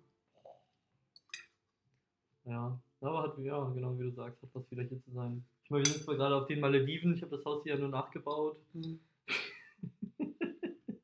Ja, 2.46 2.80
aber 3.02 3.24
hat, 3.24 3.38
ja, 3.40 3.70
genau 3.70 3.98
wie 4.00 4.04
du 4.04 4.12
sagst, 4.12 4.42
hat 4.42 4.50
was 4.54 4.72
wieder 4.72 4.84
hier 4.84 5.00
zu 5.04 5.12
sein. 5.12 5.46
Ich 5.68 5.72
meine, 5.72 5.84
wir 5.86 5.92
sind 5.92 6.04
zwar 6.06 6.16
gerade 6.16 6.34
auf 6.34 6.48
den 6.48 6.62
Malediven, 6.62 7.14
ich 7.14 7.22
habe 7.22 7.36
das 7.36 7.44
Haus 7.44 7.62
hier 7.64 7.74
ja 7.74 7.80
nur 7.80 7.90
nachgebaut. 7.90 8.56
Hm. 8.74 9.00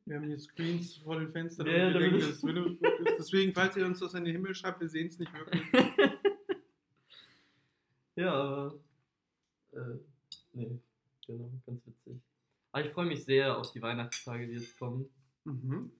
Wir 0.05 0.15
haben 0.17 0.27
hier 0.27 0.39
Screens 0.39 0.97
vor 0.99 1.19
den 1.19 1.31
Fenstern 1.33 1.67
Ja, 1.67 1.87
und 1.87 1.93
wir 1.95 1.99
denken, 1.99 2.15
es- 2.17 2.27
das 2.29 2.43
Windows 2.43 2.71
ist. 2.73 2.81
Deswegen, 3.19 3.51
falls 3.53 3.75
ihr 3.75 3.85
uns 3.85 3.99
das 3.99 4.13
in 4.13 4.23
den 4.23 4.33
Himmel 4.35 4.55
schreibt, 4.55 4.79
wir 4.79 4.87
sehen 4.87 5.07
es 5.07 5.19
nicht 5.19 5.33
wirklich. 5.33 5.61
ja, 8.15 8.31
aber. 8.33 8.75
Äh, 9.71 9.97
nee. 10.53 10.79
Genau, 11.27 11.49
ganz 11.65 11.81
witzig. 11.87 12.21
Aber 12.71 12.85
ich 12.85 12.91
freue 12.91 13.07
mich 13.07 13.25
sehr 13.25 13.57
auf 13.57 13.71
die 13.73 13.81
Weihnachtstage, 13.81 14.45
die 14.47 14.53
jetzt 14.53 14.77
kommen. 14.79 15.09
Mhm. 15.45 15.91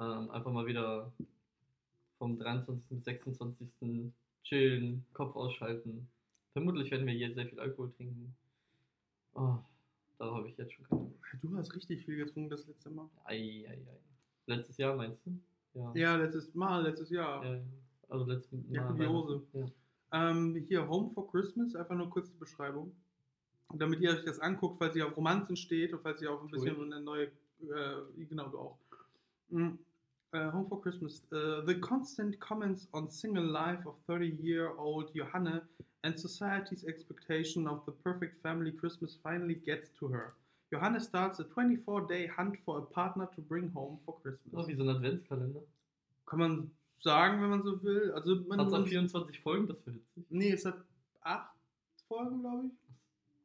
Ähm, 0.00 0.30
einfach 0.30 0.50
mal 0.50 0.66
wieder 0.66 1.12
vom 2.18 2.38
23. 2.38 2.82
bis 2.88 3.04
26. 3.04 3.68
chillen, 4.42 5.04
Kopf 5.12 5.36
ausschalten. 5.36 6.08
Vermutlich 6.54 6.90
werden 6.92 7.06
wir 7.06 7.12
hier 7.12 7.34
sehr 7.34 7.46
viel 7.46 7.58
Alkohol 7.58 7.90
trinken. 7.92 8.34
Oh, 9.34 9.56
darauf 10.18 10.38
habe 10.38 10.48
ich 10.48 10.56
jetzt 10.56 10.72
schon 10.72 10.86
keine. 10.86 11.10
Du 11.42 11.56
hast 11.56 11.74
richtig 11.74 12.04
viel 12.04 12.16
getrunken 12.16 12.48
das 12.48 12.64
letzte 12.68 12.90
Mal. 12.90 13.10
Ei, 13.24 13.66
ei, 13.68 13.72
ei. 13.72 13.98
Letztes 14.46 14.76
Jahr 14.76 14.94
meinst 14.94 15.20
du? 15.26 15.36
Ja. 15.74 15.92
Ja, 15.94 16.16
letztes 16.16 16.54
Mal, 16.54 16.84
letztes 16.84 17.10
Jahr. 17.10 17.44
Ja, 17.44 17.54
ja. 17.56 17.62
Also 18.08 18.24
letztes 18.24 18.52
Mal. 18.52 18.62
Jacke 18.68 18.98
wie 18.98 19.06
Hose. 19.06 19.42
Ja. 19.52 19.66
Ähm, 20.12 20.64
hier 20.68 20.86
Home 20.88 21.10
for 21.10 21.28
Christmas, 21.28 21.74
einfach 21.74 21.96
nur 21.96 22.08
kurze 22.08 22.32
Beschreibung. 22.36 22.94
Und 23.68 23.82
damit 23.82 24.00
ihr 24.00 24.10
euch 24.10 24.24
das 24.24 24.38
anguckt, 24.38 24.78
falls 24.78 24.94
ihr 24.94 25.08
auf 25.08 25.16
Romanzen 25.16 25.56
steht 25.56 25.92
und 25.92 26.02
falls 26.02 26.22
ihr 26.22 26.30
auch 26.30 26.40
ein 26.40 26.48
Tu 26.48 26.54
bisschen 26.54 26.76
ich. 26.76 26.82
eine 26.82 27.00
neue, 27.00 27.24
äh, 27.62 28.26
genau 28.28 28.48
du 28.48 28.58
auch. 28.60 28.78
Mm, 29.48 29.70
äh, 30.30 30.52
Home 30.52 30.68
for 30.68 30.80
Christmas. 30.80 31.26
Uh, 31.32 31.66
the 31.66 31.74
constant 31.80 32.38
comments 32.38 32.88
on 32.92 33.08
single 33.08 33.44
life 33.44 33.84
of 33.88 33.96
30-year-old 34.06 35.12
Johanne 35.14 35.66
and 36.04 36.18
society's 36.18 36.84
expectation 36.84 37.66
of 37.66 37.82
the 37.86 37.92
perfect 37.92 38.40
family 38.42 38.70
Christmas 38.72 39.16
finally 39.22 39.54
gets 39.54 39.90
to 39.98 40.08
her. 40.08 40.34
Johanne 40.70 41.00
starts 41.00 41.38
a 41.40 41.44
24-day 41.44 42.26
hunt 42.36 42.56
for 42.64 42.78
a 42.78 42.82
partner 42.82 43.26
to 43.34 43.40
bring 43.40 43.70
home 43.74 43.98
for 44.04 44.14
Oh, 44.16 44.20
Christmas. 44.22 44.66
wie 44.68 44.74
so 44.76 44.82
ein 44.82 44.88
Adventskalender. 44.90 45.62
Kann 46.26 46.38
man 46.38 46.70
sagen, 47.00 47.40
wenn 47.42 47.50
man 47.50 47.62
so 47.62 47.82
will. 47.82 48.12
Also 48.12 48.36
man, 48.48 48.58
Hat 48.58 48.66
es 48.66 48.72
man 48.72 48.82
auch 48.82 48.86
24 48.88 49.40
Folgen, 49.40 49.66
das 49.68 49.76
wäre 49.86 49.96
witzig. 49.96 50.24
Nee, 50.30 50.52
es 50.52 50.64
hat 50.64 50.78
acht 51.22 51.54
Folgen, 52.08 52.40
glaube 52.40 52.66
ich. 52.66 52.72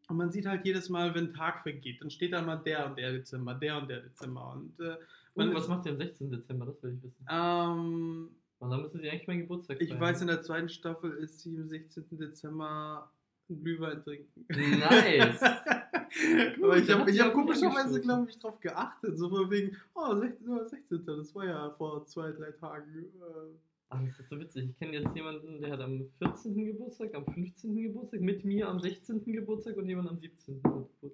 Und 0.10 0.18
man 0.18 0.32
sieht 0.32 0.46
halt 0.48 0.66
jedes 0.66 0.90
Mal, 0.90 1.14
wenn 1.14 1.34
Tag 1.34 1.62
vergeht, 1.62 2.02
dann 2.02 2.10
steht 2.10 2.34
da 2.34 2.42
mal 2.42 2.56
der 2.58 2.88
und 2.88 2.98
der 2.98 3.12
Dezember, 3.12 3.54
der 3.54 3.78
und 3.78 3.90
der 3.90 4.00
Dezember. 4.02 4.54
Und 4.54 4.80
äh, 4.80 4.96
Und 5.36 5.54
was 5.54 5.68
macht 5.68 5.86
ihr 5.86 5.92
am 5.92 5.98
16. 6.00 6.32
Dezember? 6.32 6.66
Das 6.66 6.82
will 6.82 6.96
ich 6.98 7.04
wissen. 7.04 7.26
ähm, 7.30 8.30
Und 8.60 8.72
dann 8.72 8.82
müsste 8.82 9.00
sie 9.00 9.10
eigentlich 9.10 9.28
mein 9.28 9.40
Geburtstag 9.40 9.82
ich 9.82 9.90
feiern. 9.90 10.02
weiß, 10.02 10.22
in 10.22 10.28
der 10.28 10.42
zweiten 10.42 10.70
Staffel 10.70 11.12
ist 11.14 11.40
sie 11.40 11.56
am 11.56 11.68
16. 11.68 12.06
Dezember 12.12 13.10
einen 13.50 13.64
Glühwein 13.64 14.04
trinken. 14.04 14.46
Nice. 14.50 15.42
Aber 16.62 16.78
ich 16.78 16.90
habe 16.90 17.10
ich 17.10 17.20
hab 17.20 17.34
komischerweise, 17.34 18.02
glaube 18.02 18.30
ich, 18.30 18.38
drauf 18.40 18.60
geachtet. 18.60 19.18
So 19.18 19.30
von 19.30 19.50
wegen, 19.50 19.78
oh, 19.96 20.16
16. 20.16 20.50
oh, 20.50 20.64
16. 20.64 21.06
Das 21.06 21.36
war 21.36 21.46
ja 21.46 21.70
vor 21.72 22.06
zwei, 22.06 22.32
drei 22.32 22.52
Tagen. 22.52 23.06
Äh, 23.06 23.58
Ah, 23.92 24.00
das 24.06 24.20
ist 24.20 24.30
so 24.30 24.40
witzig. 24.40 24.70
Ich 24.70 24.78
kenne 24.78 24.98
jetzt 24.98 25.16
jemanden, 25.16 25.60
der 25.62 25.72
hat 25.72 25.82
am 25.82 26.06
14. 26.20 26.64
Geburtstag, 26.64 27.16
am 27.16 27.26
15. 27.26 27.76
Geburtstag, 27.76 28.22
mit 28.22 28.46
mir 28.46 28.70
am 28.70 28.80
16. 28.80 29.24
Geburtstag 29.26 29.78
und 29.78 29.88
jemand 29.90 30.10
am 30.10 30.20
17. 30.20 30.62
Geburtstag. 30.62 31.12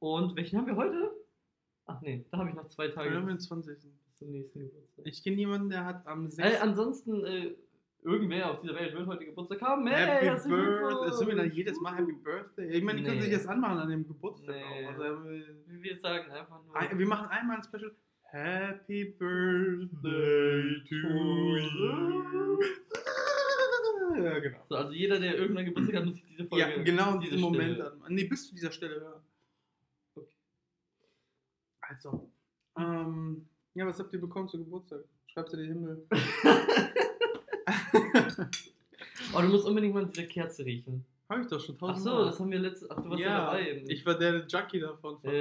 Und 0.00 0.34
welchen 0.34 0.58
haben 0.58 0.66
wir 0.66 0.74
heute? 0.74 1.12
Ach 1.86 2.00
nee, 2.00 2.24
da 2.30 2.38
habe 2.38 2.48
ich 2.50 2.54
noch 2.54 2.68
zwei 2.68 2.88
Tage 2.88 3.16
am 3.16 3.26
bis 3.26 3.44
20. 3.46 3.78
zum 4.16 4.30
nächsten 4.30 4.60
Geburtstag. 4.60 5.06
Ich 5.06 5.22
kenne 5.22 5.36
jemanden, 5.36 5.68
der 5.70 5.84
hat 5.84 6.06
am 6.06 6.30
6. 6.30 6.38
Äh, 6.54 6.58
ansonsten, 6.58 7.24
äh, 7.24 7.54
irgendwer 8.02 8.50
auf 8.52 8.60
dieser 8.60 8.74
Welt 8.74 8.94
wird 8.94 9.06
heute 9.06 9.24
Geburtstag 9.26 9.60
haben. 9.62 9.86
Hey, 9.86 10.24
Happy 10.26 10.48
Birthday. 10.48 11.06
Das 11.08 11.18
sind 11.18 11.28
wir 11.28 11.36
dann 11.36 11.52
jedes 11.52 11.80
Mal 11.80 11.96
Happy 11.96 12.12
Birthday. 12.12 12.70
Ich 12.70 12.82
meine, 12.82 12.98
die 13.00 13.04
können 13.04 13.16
Nee. 13.18 13.24
sich 13.24 13.34
das 13.34 13.46
anmachen 13.46 13.78
an 13.78 13.88
dem 13.90 14.06
Geburtstag 14.06 14.54
Nee. 14.56 14.86
auch. 14.86 14.98
Also, 14.98 15.30
äh, 15.30 15.42
Wir 15.66 15.98
sagen 15.98 16.30
einfach 16.30 16.64
nur. 16.64 16.76
ein- 16.76 16.98
wir 16.98 17.06
machen 17.06 17.28
einmal 17.28 17.56
ein 17.58 17.62
Special. 17.64 17.92
Happy 18.30 19.04
Birthday 19.18 20.82
to 20.88 20.96
you. 20.96 22.58
Ja, 24.16 24.38
genau. 24.38 24.58
So, 24.68 24.76
also 24.76 24.92
jeder, 24.92 25.18
der 25.18 25.36
irgendein 25.36 25.64
Geburtstag 25.66 25.96
hat, 25.96 26.04
muss 26.04 26.14
sich 26.14 26.24
diese 26.24 26.44
Folge. 26.46 26.64
Ja, 26.64 26.82
genau 26.84 27.14
in 27.14 27.20
diese 27.20 27.32
diesem 27.34 27.50
Moment 27.50 27.74
Stelle- 27.74 27.92
an. 27.92 28.14
Nee, 28.14 28.24
bis 28.24 28.46
zu 28.48 28.54
dieser 28.54 28.70
Stelle 28.70 29.00
hören. 29.00 29.22
Also. 31.88 32.30
Ähm, 32.76 33.46
ja, 33.74 33.86
was 33.86 33.98
habt 33.98 34.12
ihr 34.12 34.20
bekommen 34.20 34.48
zu 34.48 34.58
Geburtstag? 34.58 35.04
Schreibt 35.26 35.52
in 35.54 35.58
den 35.60 35.68
Himmel. 35.68 36.06
Oh, 39.34 39.40
du 39.40 39.48
musst 39.48 39.66
unbedingt 39.66 39.94
mal 39.94 40.06
diese 40.06 40.26
Kerze 40.26 40.64
riechen. 40.64 41.04
Hab 41.28 41.40
ich 41.40 41.48
doch 41.48 41.60
schon 41.60 41.74
Ach 41.76 41.88
tausendmal. 41.88 42.18
so, 42.18 42.24
das 42.30 42.40
haben 42.40 42.50
wir 42.50 42.58
letztes. 42.58 42.90
Ach, 42.90 43.02
du 43.02 43.10
warst 43.10 43.20
ja, 43.20 43.28
ja, 43.28 43.46
dabei. 43.46 43.84
ich 43.88 44.06
war 44.06 44.14
der 44.16 44.46
Junkie 44.46 44.80
davon. 44.80 45.18
fast. 45.20 45.36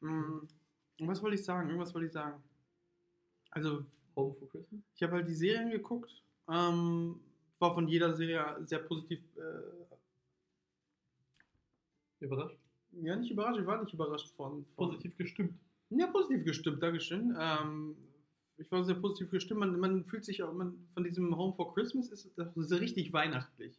Mm, 0.00 0.38
und 1.00 1.08
was 1.08 1.22
wollte 1.22 1.34
ich 1.36 1.44
sagen? 1.44 1.68
Irgendwas 1.68 1.94
wollte 1.94 2.06
ich 2.06 2.12
sagen. 2.12 2.42
Also, 3.50 3.84
Home 4.16 4.34
for 4.34 4.48
Christmas? 4.50 4.80
ich 4.94 5.02
habe 5.02 5.14
halt 5.14 5.28
die 5.28 5.34
Serien 5.34 5.70
geguckt. 5.70 6.22
Ähm, 6.48 7.20
war 7.58 7.74
von 7.74 7.88
jeder 7.88 8.12
Serie 8.12 8.56
sehr 8.66 8.80
positiv. 8.80 9.20
Äh, 9.36 9.62
Überrascht? 12.20 12.58
Ja, 13.02 13.16
nicht 13.16 13.30
überrascht, 13.30 13.60
ich 13.60 13.66
war 13.66 13.82
nicht 13.82 13.92
überrascht 13.92 14.28
von. 14.36 14.64
von 14.76 14.88
Positiv 14.88 15.16
gestimmt. 15.16 15.54
Ja, 15.90 16.06
positiv 16.08 16.44
gestimmt, 16.44 16.82
Dankeschön. 16.82 17.34
Ähm, 17.38 17.96
ich 18.56 18.70
war 18.70 18.84
sehr 18.84 18.94
positiv 18.94 19.30
gestimmt. 19.30 19.60
Man, 19.60 19.78
man 19.78 20.04
fühlt 20.04 20.24
sich 20.24 20.42
auch, 20.42 20.52
man, 20.52 20.74
von 20.94 21.04
diesem 21.04 21.36
Home 21.36 21.54
for 21.54 21.74
Christmas 21.74 22.08
ist 22.10 22.30
das 22.36 22.56
ist 22.56 22.72
richtig 22.72 23.12
weihnachtlich. 23.12 23.78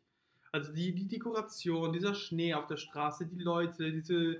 Also 0.52 0.72
die, 0.72 0.94
die 0.94 1.08
Dekoration, 1.08 1.92
dieser 1.92 2.14
Schnee 2.14 2.54
auf 2.54 2.68
der 2.68 2.78
Straße, 2.78 3.26
die 3.26 3.44
Leute, 3.44 3.92
diese 3.92 4.38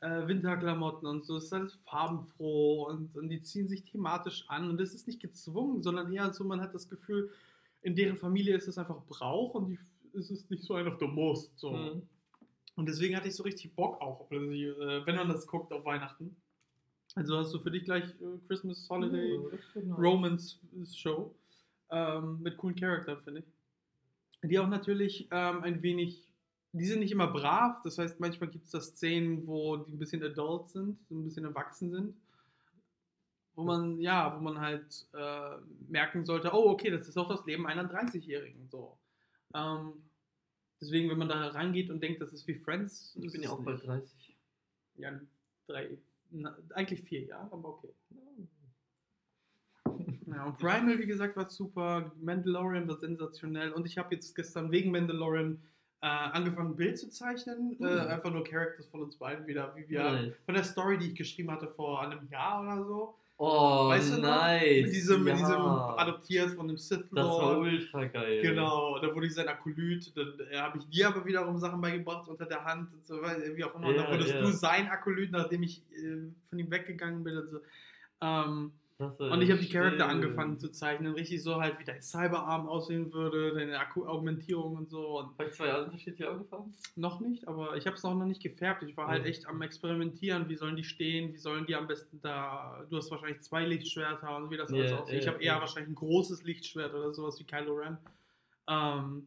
äh, 0.00 0.26
Winterklamotten 0.26 1.06
und 1.06 1.24
so, 1.24 1.36
es 1.36 1.44
ist 1.44 1.52
alles 1.52 1.78
farbenfroh 1.84 2.88
und, 2.88 3.16
und 3.16 3.28
die 3.28 3.42
ziehen 3.42 3.68
sich 3.68 3.84
thematisch 3.84 4.44
an 4.48 4.70
und 4.70 4.80
das 4.80 4.94
ist 4.94 5.06
nicht 5.06 5.20
gezwungen, 5.20 5.82
sondern 5.82 6.12
eher 6.12 6.32
so, 6.32 6.42
man 6.44 6.60
hat 6.60 6.74
das 6.74 6.88
Gefühl, 6.88 7.30
in 7.82 7.94
deren 7.94 8.16
Familie 8.16 8.56
ist 8.56 8.68
es 8.68 8.78
einfach 8.78 9.00
Brauch 9.08 9.54
und 9.54 9.68
die, 9.68 9.78
es 10.14 10.30
ist 10.30 10.50
nicht 10.50 10.64
so 10.64 10.74
ein 10.74 10.88
auf 10.88 10.98
der 10.98 11.08
Most. 11.08 11.56
So. 11.58 11.72
Mhm. 11.72 12.02
Und 12.74 12.86
deswegen 12.88 13.16
hatte 13.16 13.28
ich 13.28 13.36
so 13.36 13.42
richtig 13.42 13.74
Bock 13.74 14.00
auch, 14.00 14.30
äh, 14.30 15.06
wenn 15.06 15.16
man 15.16 15.28
das 15.28 15.46
guckt 15.46 15.72
auf 15.72 15.84
Weihnachten. 15.84 16.36
Also 17.14 17.36
hast 17.36 17.52
du 17.52 17.58
für 17.58 17.70
dich 17.70 17.84
gleich 17.84 18.04
äh, 18.04 18.38
Christmas 18.46 18.88
Holiday 18.88 19.38
nice. 19.38 19.98
Romance 19.98 20.58
Show 20.94 21.34
ähm, 21.90 22.40
mit 22.42 22.56
coolen 22.56 22.74
Charakteren, 22.74 23.22
finde 23.22 23.40
ich. 23.40 24.50
Die 24.50 24.58
auch 24.58 24.68
natürlich 24.68 25.28
ähm, 25.30 25.62
ein 25.62 25.82
wenig, 25.82 26.26
die 26.72 26.86
sind 26.86 27.00
nicht 27.00 27.12
immer 27.12 27.28
brav, 27.28 27.82
das 27.84 27.98
heißt, 27.98 28.18
manchmal 28.18 28.50
gibt 28.50 28.64
es 28.64 28.70
da 28.70 28.80
Szenen, 28.80 29.46
wo 29.46 29.76
die 29.76 29.92
ein 29.92 29.98
bisschen 29.98 30.22
adult 30.22 30.68
sind, 30.68 30.98
so 31.08 31.14
ein 31.14 31.24
bisschen 31.24 31.44
erwachsen 31.44 31.90
sind. 31.90 32.16
Wo 33.54 33.64
man, 33.64 34.00
ja, 34.00 34.34
wo 34.34 34.40
man 34.40 34.58
halt 34.58 35.06
äh, 35.12 35.56
merken 35.88 36.24
sollte, 36.24 36.50
oh, 36.54 36.70
okay, 36.70 36.90
das 36.90 37.06
ist 37.06 37.18
auch 37.18 37.28
das 37.28 37.44
Leben 37.44 37.66
einer 37.66 37.84
30-Jährigen. 37.84 38.66
So. 38.70 38.96
Ähm, 39.54 39.92
deswegen, 40.82 41.08
wenn 41.08 41.16
man 41.18 41.28
da 41.28 41.46
rangeht 41.48 41.88
und 41.88 42.02
denkt, 42.02 42.20
das 42.20 42.32
ist 42.34 42.46
wie 42.46 42.54
Friends, 42.56 43.16
Ich 43.18 43.32
bin 43.32 43.42
ja 43.42 43.50
auch 43.50 43.58
nicht. 43.58 43.64
bald 43.66 43.86
30. 43.86 44.36
Ja, 44.96 45.18
drei, 45.66 45.96
na, 46.30 46.54
eigentlich 46.74 47.00
vier 47.02 47.22
Jahre, 47.22 47.50
aber 47.52 47.68
okay. 47.70 47.94
Ja, 50.26 50.44
und 50.46 50.58
Primal, 50.58 50.98
wie 50.98 51.06
gesagt, 51.06 51.36
war 51.36 51.48
super. 51.50 52.12
Mandalorian 52.20 52.88
war 52.88 52.96
sensationell. 52.98 53.72
Und 53.72 53.86
ich 53.86 53.98
habe 53.98 54.14
jetzt 54.14 54.34
gestern 54.34 54.70
wegen 54.70 54.90
Mandalorian 54.90 55.60
äh, 56.00 56.06
angefangen, 56.06 56.70
ein 56.70 56.76
Bild 56.76 56.98
zu 56.98 57.10
zeichnen. 57.10 57.76
Mhm. 57.78 57.86
Äh, 57.86 58.00
einfach 58.00 58.30
nur 58.32 58.44
Characters 58.44 58.86
von 58.88 59.02
uns 59.02 59.16
beiden 59.16 59.46
wieder, 59.46 59.74
wie 59.76 59.88
wir 59.88 60.02
Nice. 60.02 60.34
von 60.46 60.54
der 60.54 60.64
Story, 60.64 60.98
die 60.98 61.08
ich 61.08 61.14
geschrieben 61.16 61.50
hatte 61.50 61.68
vor 61.68 62.02
einem 62.02 62.28
Jahr 62.30 62.62
oder 62.62 62.84
so. 62.84 63.14
Oh, 63.38 63.88
Weißt 63.88 64.16
du 64.16 64.20
nice. 64.20 64.84
Mit 64.84 64.94
diesem, 64.94 65.24
mit 65.24 65.34
ja. 65.34 65.40
diesem 65.40 65.60
adoptiert 65.60 66.50
von 66.50 66.68
dem 66.68 66.76
Sith 66.76 67.04
Das 67.10 67.26
war 67.26 67.54
Lord. 67.54 67.58
ultra 67.58 68.04
geil. 68.04 68.40
Genau, 68.42 68.98
da 69.00 69.12
wurde 69.14 69.26
ich 69.26 69.34
sein 69.34 69.48
Akolyt, 69.48 70.16
dann 70.16 70.34
äh, 70.50 70.58
habe 70.58 70.78
ich 70.78 70.88
dir 70.88 71.08
aber 71.08 71.24
wiederum 71.24 71.58
Sachen 71.58 71.80
beigebracht 71.80 72.28
unter 72.28 72.46
der 72.46 72.64
Hand 72.64 72.92
und 72.92 73.04
so 73.04 73.20
wie 73.20 73.64
auch 73.64 73.74
immer. 73.74 73.90
Ja, 73.90 74.02
dann 74.02 74.12
wurdest 74.12 74.34
ja. 74.34 74.40
du 74.40 74.52
sein 74.52 74.88
Akolyt, 74.88 75.32
nachdem 75.32 75.64
ich 75.64 75.82
äh, 75.92 76.30
von 76.48 76.58
ihm 76.58 76.70
weggegangen 76.70 77.24
bin 77.24 77.38
und 77.38 77.50
so. 77.50 77.60
Ähm, 78.20 78.72
und 79.18 79.42
ich 79.42 79.50
habe 79.50 79.60
die 79.60 79.68
Charakter 79.68 80.08
angefangen 80.08 80.58
zu 80.58 80.70
zeichnen, 80.70 81.14
richtig 81.14 81.42
so 81.42 81.56
halt, 81.60 81.78
wie 81.78 81.84
dein 81.84 82.00
Cyberarm 82.02 82.66
aussehen 82.68 83.12
würde, 83.12 83.54
deine 83.54 83.78
Akku 83.78 84.06
Augmentierung 84.06 84.76
und 84.76 84.90
so. 84.90 85.18
Und 85.20 85.38
Habe 85.38 85.44
ich 85.48 85.52
zwei 85.54 85.82
unterschiedliche 85.82 86.28
angefangen? 86.30 86.74
noch 86.96 87.20
nicht, 87.20 87.46
aber 87.48 87.76
ich 87.76 87.86
habe 87.86 87.96
es 87.96 88.02
noch 88.02 88.14
noch 88.14 88.26
nicht 88.26 88.42
gefärbt. 88.42 88.82
Ich 88.82 88.96
war 88.96 89.08
halt 89.08 89.22
Mhm. 89.22 89.28
echt 89.28 89.46
am 89.46 89.62
Experimentieren, 89.62 90.48
wie 90.48 90.56
sollen 90.56 90.76
die 90.76 90.84
stehen, 90.84 91.32
wie 91.32 91.38
sollen 91.38 91.66
die 91.66 91.74
am 91.74 91.86
besten 91.86 92.20
da. 92.22 92.84
Du 92.90 92.96
hast 92.96 93.10
wahrscheinlich 93.10 93.40
zwei 93.40 93.64
Lichtschwerter 93.66 94.36
und 94.36 94.50
wie 94.50 94.56
das 94.56 94.72
alles 94.72 94.90
Ja, 94.90 94.98
aussieht. 95.00 95.18
ich 95.18 95.24
ja, 95.24 95.32
habe 95.32 95.42
eher 95.42 95.54
ja. 95.54 95.60
wahrscheinlich 95.60 95.90
ein 95.90 95.94
großes 95.96 96.44
Lichtschwert 96.44 96.94
oder 96.94 97.12
sowas 97.12 97.38
wie 97.40 97.44
Kylo 97.44 97.74
Ren. 97.74 97.98
Ähm, 98.68 99.26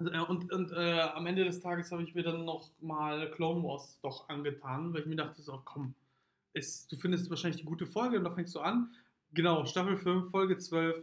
äh, 0.00 0.18
und 0.20 0.52
und 0.52 0.72
äh, 0.72 1.00
am 1.00 1.26
Ende 1.26 1.44
des 1.44 1.60
Tages 1.60 1.92
habe 1.92 2.02
ich 2.02 2.14
mir 2.14 2.22
dann 2.22 2.44
noch 2.44 2.70
mal 2.80 3.30
Clone 3.30 3.62
Wars 3.62 3.98
doch 4.02 4.28
angetan, 4.28 4.92
weil 4.92 5.00
ich 5.02 5.06
mir 5.06 5.16
dachte, 5.16 5.40
so 5.42 5.60
komm, 5.64 5.94
ist, 6.54 6.90
du 6.92 6.96
findest 6.96 7.28
wahrscheinlich 7.30 7.60
die 7.60 7.66
gute 7.66 7.86
Folge 7.86 8.18
und 8.18 8.24
da 8.24 8.30
fängst 8.30 8.54
du 8.54 8.60
an. 8.60 8.92
Genau, 9.32 9.64
Staffel 9.64 9.96
5, 9.96 10.30
Folge 10.30 10.58
12. 10.58 11.02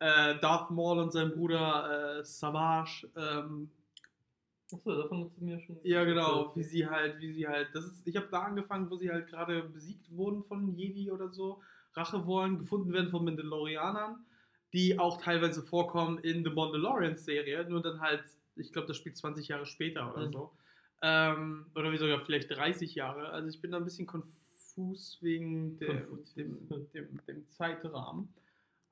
Äh, 0.00 0.38
Darth 0.40 0.70
Maul 0.70 0.98
und 1.00 1.12
sein 1.12 1.32
Bruder 1.32 2.18
äh, 2.20 2.24
Savage 2.24 3.08
ähm, 3.16 3.70
Achso, 4.72 4.94
davon 5.00 5.24
hast 5.24 5.36
du 5.38 5.44
mir 5.44 5.58
schon. 5.60 5.76
ja, 5.82 6.04
genau, 6.04 6.52
wie 6.54 6.62
sie 6.62 6.86
halt, 6.86 7.18
wie 7.20 7.32
sie 7.32 7.48
halt, 7.48 7.68
das 7.72 7.84
ist, 7.86 8.06
ich 8.06 8.14
habe 8.16 8.28
da 8.30 8.42
angefangen, 8.42 8.90
wo 8.90 8.96
sie 8.96 9.10
halt 9.10 9.26
gerade 9.28 9.62
besiegt 9.62 10.14
wurden 10.14 10.44
von 10.44 10.76
Jedi 10.76 11.10
oder 11.10 11.30
so, 11.30 11.62
Rache 11.94 12.26
wollen, 12.26 12.58
gefunden 12.58 12.92
werden 12.92 13.10
von 13.10 13.24
Mandalorianern, 13.24 14.24
die 14.74 14.98
auch 14.98 15.20
teilweise 15.22 15.62
vorkommen 15.62 16.18
in 16.18 16.44
The 16.44 16.50
Mandalorian-Serie, 16.50 17.64
nur 17.68 17.80
dann 17.82 18.00
halt, 18.00 18.24
ich 18.56 18.72
glaube, 18.72 18.88
das 18.88 18.98
spielt 18.98 19.16
20 19.16 19.48
Jahre 19.48 19.64
später 19.66 20.12
oder 20.14 20.26
Mhm. 20.26 20.32
so. 20.32 20.52
Ähm, 21.00 21.66
oder 21.74 21.90
wie 21.90 21.96
sogar 21.98 22.20
vielleicht 22.26 22.50
30 22.50 22.94
Jahre. 22.94 23.30
Also 23.30 23.48
ich 23.48 23.60
bin 23.62 23.70
da 23.70 23.78
ein 23.78 23.84
bisschen 23.84 24.06
konfus 24.06 24.37
wegen 25.20 25.78
der, 25.78 25.88
Konfus. 26.04 26.34
dem, 26.34 26.56
dem, 26.94 27.20
dem 27.26 27.48
Zeitrahmen. 27.50 28.28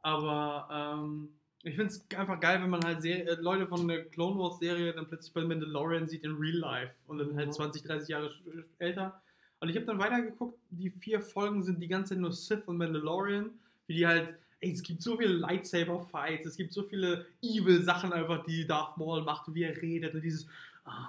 Aber 0.02 0.68
ähm, 0.70 1.28
ich 1.62 1.74
finde 1.74 1.92
es 1.92 2.04
einfach 2.16 2.38
geil, 2.40 2.62
wenn 2.62 2.70
man 2.70 2.84
halt 2.84 3.02
Ser 3.02 3.26
äh, 3.26 3.34
Leute 3.40 3.66
von 3.66 3.88
der 3.88 4.04
Clone 4.04 4.38
Wars 4.38 4.58
Serie 4.58 4.92
dann 4.92 5.06
plötzlich 5.08 5.32
bei 5.32 5.42
Mandalorian 5.44 6.06
sieht 6.06 6.22
in 6.24 6.34
Real 6.36 6.56
Life 6.58 6.92
und 7.06 7.18
dann 7.18 7.36
halt 7.36 7.48
Mhm. 7.48 7.52
20, 7.52 7.82
30 7.82 8.08
Jahre 8.08 8.30
älter. 8.78 9.20
Und 9.60 9.68
ich 9.70 9.76
habe 9.76 9.86
dann 9.86 9.98
weitergeguckt, 9.98 10.58
die 10.70 10.90
vier 10.90 11.20
Folgen 11.20 11.62
sind 11.62 11.80
die 11.80 11.88
ganze 11.88 12.10
Zeit 12.10 12.18
nur 12.20 12.32
Sith 12.32 12.62
und 12.66 12.76
Mandalorian, 12.76 13.50
wie 13.86 13.94
die 13.94 14.06
halt, 14.06 14.34
ey, 14.60 14.70
es 14.72 14.82
gibt 14.82 15.02
so 15.02 15.16
viele 15.16 15.32
Lightsaber-Fights, 15.32 16.46
es 16.46 16.56
gibt 16.56 16.72
so 16.72 16.82
viele 16.82 17.26
Evil-Sachen 17.42 18.12
einfach, 18.12 18.44
die 18.44 18.66
Darth 18.66 18.96
Maul 18.98 19.22
macht, 19.22 19.52
wie 19.54 19.62
er 19.62 19.80
redet 19.80 20.14
und 20.14 20.22
dieses, 20.22 20.46
ah, 20.84 21.08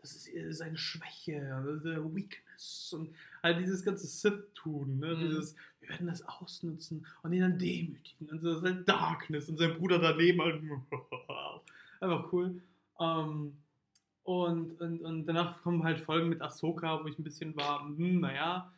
das 0.00 0.28
ist 0.28 0.58
seine 0.58 0.76
Schwäche, 0.76 1.78
the 1.82 1.96
Weakness 2.14 2.92
und 2.92 3.10
halt 3.42 3.60
dieses 3.60 3.84
ganze 3.84 4.06
Sith-Tun, 4.06 4.98
ne? 4.98 5.14
Mhm. 5.14 5.20
dieses, 5.20 5.56
wir 5.80 5.88
werden 5.90 6.06
das 6.06 6.26
ausnutzen 6.26 7.06
und 7.22 7.32
ihn 7.32 7.40
dann 7.40 7.58
demütigen 7.58 8.28
und 8.30 8.40
so, 8.40 8.48
das 8.48 8.58
ist 8.58 8.64
halt 8.64 8.88
Darkness 8.88 9.48
und 9.48 9.58
sein 9.58 9.76
Bruder 9.76 9.98
daneben 9.98 10.40
halt, 10.40 10.62
einfach 12.00 12.32
cool. 12.32 12.60
Ähm, 13.00 13.52
und, 14.24 14.78
und, 14.80 15.00
und 15.00 15.26
danach 15.26 15.62
kommen 15.62 15.84
halt 15.84 16.00
Folgen 16.00 16.28
mit 16.28 16.42
Ahsoka, 16.42 17.02
wo 17.02 17.08
ich 17.08 17.18
ein 17.18 17.24
bisschen 17.24 17.56
war, 17.56 17.80
hm, 17.80 18.20
naja, 18.20 18.70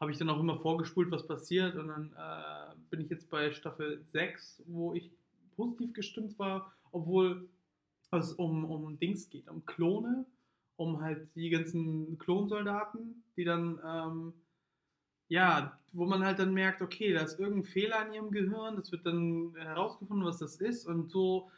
habe 0.00 0.12
ich 0.12 0.18
dann 0.18 0.28
auch 0.30 0.38
immer 0.38 0.58
vorgespult, 0.58 1.10
was 1.10 1.26
passiert. 1.26 1.76
Und 1.76 1.88
dann 1.88 2.12
äh, 2.12 2.74
bin 2.90 3.00
ich 3.00 3.08
jetzt 3.08 3.30
bei 3.30 3.50
Staffel 3.50 4.00
6, 4.04 4.62
wo 4.66 4.94
ich 4.94 5.10
positiv 5.56 5.92
gestimmt 5.94 6.38
war, 6.38 6.72
obwohl 6.92 7.48
es 8.10 8.32
um, 8.34 8.64
um 8.64 8.98
Dings 8.98 9.28
geht, 9.28 9.48
um 9.48 9.64
Klone, 9.66 10.24
um 10.78 11.02
halt 11.02 11.28
die 11.34 11.50
ganzen 11.50 12.18
Klonsoldaten, 12.18 13.24
die 13.36 13.44
dann, 13.44 13.80
ähm, 13.84 14.32
ja, 15.26 15.76
wo 15.92 16.06
man 16.06 16.24
halt 16.24 16.38
dann 16.38 16.54
merkt, 16.54 16.80
okay, 16.80 17.12
da 17.12 17.22
ist 17.22 17.38
irgendein 17.40 17.64
Fehler 17.64 18.06
in 18.06 18.14
ihrem 18.14 18.30
Gehirn, 18.30 18.76
das 18.76 18.92
wird 18.92 19.04
dann 19.04 19.54
herausgefunden, 19.58 20.24
was 20.24 20.38
das 20.38 20.56
ist. 20.56 20.86
Und 20.86 21.10
so 21.10 21.50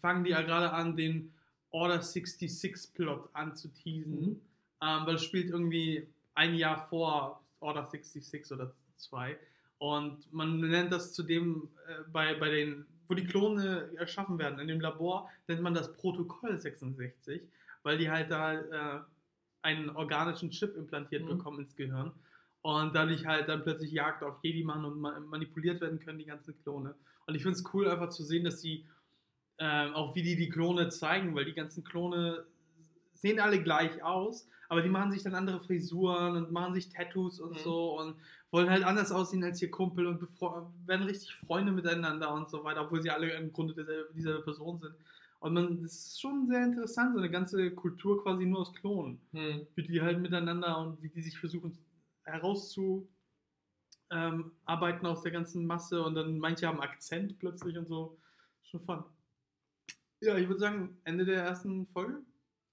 fangen 0.00 0.24
die 0.24 0.30
ja 0.30 0.42
gerade 0.42 0.72
an, 0.72 0.94
den 0.94 1.32
Order 1.70 2.02
66 2.02 2.92
Plot 2.92 3.30
anzuteasen. 3.32 4.20
Mhm. 4.20 4.40
Ähm, 4.82 5.06
weil 5.06 5.14
es 5.14 5.24
spielt 5.24 5.48
irgendwie 5.48 6.06
ein 6.34 6.54
Jahr 6.54 6.86
vor 6.88 7.42
Order 7.60 7.86
66 7.86 8.52
oder 8.52 8.74
2. 8.96 9.38
Und 9.78 10.30
man 10.34 10.60
nennt 10.60 10.92
das 10.92 11.14
zudem 11.14 11.70
äh, 11.88 12.10
bei, 12.12 12.34
bei 12.34 12.50
den, 12.50 12.84
wo 13.08 13.14
die 13.14 13.24
Klone 13.24 13.90
erschaffen 13.96 14.38
werden, 14.38 14.58
in 14.58 14.68
dem 14.68 14.80
Labor, 14.80 15.30
nennt 15.48 15.62
man 15.62 15.72
das 15.72 15.94
Protokoll 15.94 16.58
66, 16.58 17.40
weil 17.84 17.98
die 17.98 18.10
halt 18.10 18.30
da 18.30 18.54
äh, 18.54 19.00
einen 19.62 19.90
organischen 19.90 20.50
Chip 20.50 20.76
implantiert 20.76 21.22
Mhm. 21.24 21.28
bekommen 21.28 21.60
ins 21.60 21.76
Gehirn. 21.76 22.12
Und 22.62 22.94
dadurch 22.94 23.26
halt 23.26 23.48
dann 23.48 23.62
plötzlich 23.62 23.92
Jagd 23.92 24.22
auf 24.22 24.38
Jedi 24.42 24.64
machen 24.64 24.86
und 24.86 24.98
ma 24.98 25.20
manipuliert 25.20 25.80
werden 25.82 26.00
können, 26.00 26.18
die 26.18 26.24
ganzen 26.24 26.56
Klone. 26.62 26.94
Und 27.26 27.34
ich 27.34 27.42
finde 27.42 27.58
es 27.58 27.64
cool, 27.74 27.86
einfach 27.88 28.08
zu 28.08 28.24
sehen, 28.24 28.44
dass 28.44 28.60
sie 28.60 28.86
ähm, 29.58 29.94
auch 29.94 30.14
wie 30.16 30.22
die 30.22 30.34
die 30.36 30.48
Klone 30.48 30.88
zeigen, 30.88 31.34
weil 31.34 31.44
die 31.44 31.52
ganzen 31.54 31.84
Klone 31.84 32.46
sehen 33.12 33.38
alle 33.38 33.62
gleich 33.62 34.02
aus, 34.02 34.48
aber 34.68 34.82
die 34.82 34.88
machen 34.88 35.12
sich 35.12 35.22
dann 35.22 35.34
andere 35.34 35.60
Frisuren 35.60 36.36
und 36.36 36.52
machen 36.52 36.74
sich 36.74 36.88
Tattoos 36.88 37.38
und 37.38 37.52
Mhm. 37.52 37.58
so 37.58 38.00
und 38.00 38.16
wollen 38.50 38.70
halt 38.70 38.82
anders 38.82 39.12
aussehen 39.12 39.44
als 39.44 39.60
ihr 39.62 39.70
Kumpel 39.70 40.06
und 40.06 40.20
werden 40.86 41.06
richtig 41.06 41.34
Freunde 41.34 41.70
miteinander 41.72 42.32
und 42.34 42.48
so 42.50 42.64
weiter, 42.64 42.82
obwohl 42.82 43.02
sie 43.02 43.10
alle 43.10 43.30
im 43.34 43.52
Grunde 43.52 43.74
dieselbe, 43.74 44.12
dieselbe 44.14 44.42
Person 44.42 44.78
sind. 44.80 44.94
Und 45.44 45.52
man, 45.52 45.82
das 45.82 45.92
ist 45.92 46.20
schon 46.22 46.46
sehr 46.46 46.64
interessant, 46.64 47.12
so 47.12 47.18
eine 47.18 47.30
ganze 47.30 47.70
Kultur 47.70 48.22
quasi 48.22 48.46
nur 48.46 48.60
aus 48.60 48.72
Klonen 48.72 49.20
Hm. 49.32 49.66
wie 49.74 49.82
die 49.82 50.00
halt 50.00 50.18
miteinander 50.20 50.78
und 50.78 51.02
wie 51.02 51.10
die 51.10 51.20
sich 51.20 51.38
versuchen 51.38 51.76
herauszu 52.22 53.06
ähm, 54.10 54.52
aus 54.64 55.20
der 55.20 55.32
ganzen 55.32 55.66
Masse 55.66 56.02
und 56.02 56.14
dann 56.14 56.38
manche 56.38 56.66
haben 56.66 56.80
Akzent 56.80 57.38
plötzlich 57.38 57.76
und 57.76 57.88
so. 57.88 58.18
Schon 58.62 58.80
fun. 58.80 59.04
Ja, 60.22 60.38
ich 60.38 60.48
würde 60.48 60.60
sagen, 60.60 60.96
Ende 61.04 61.26
der 61.26 61.44
ersten 61.44 61.88
Folge. 61.88 62.24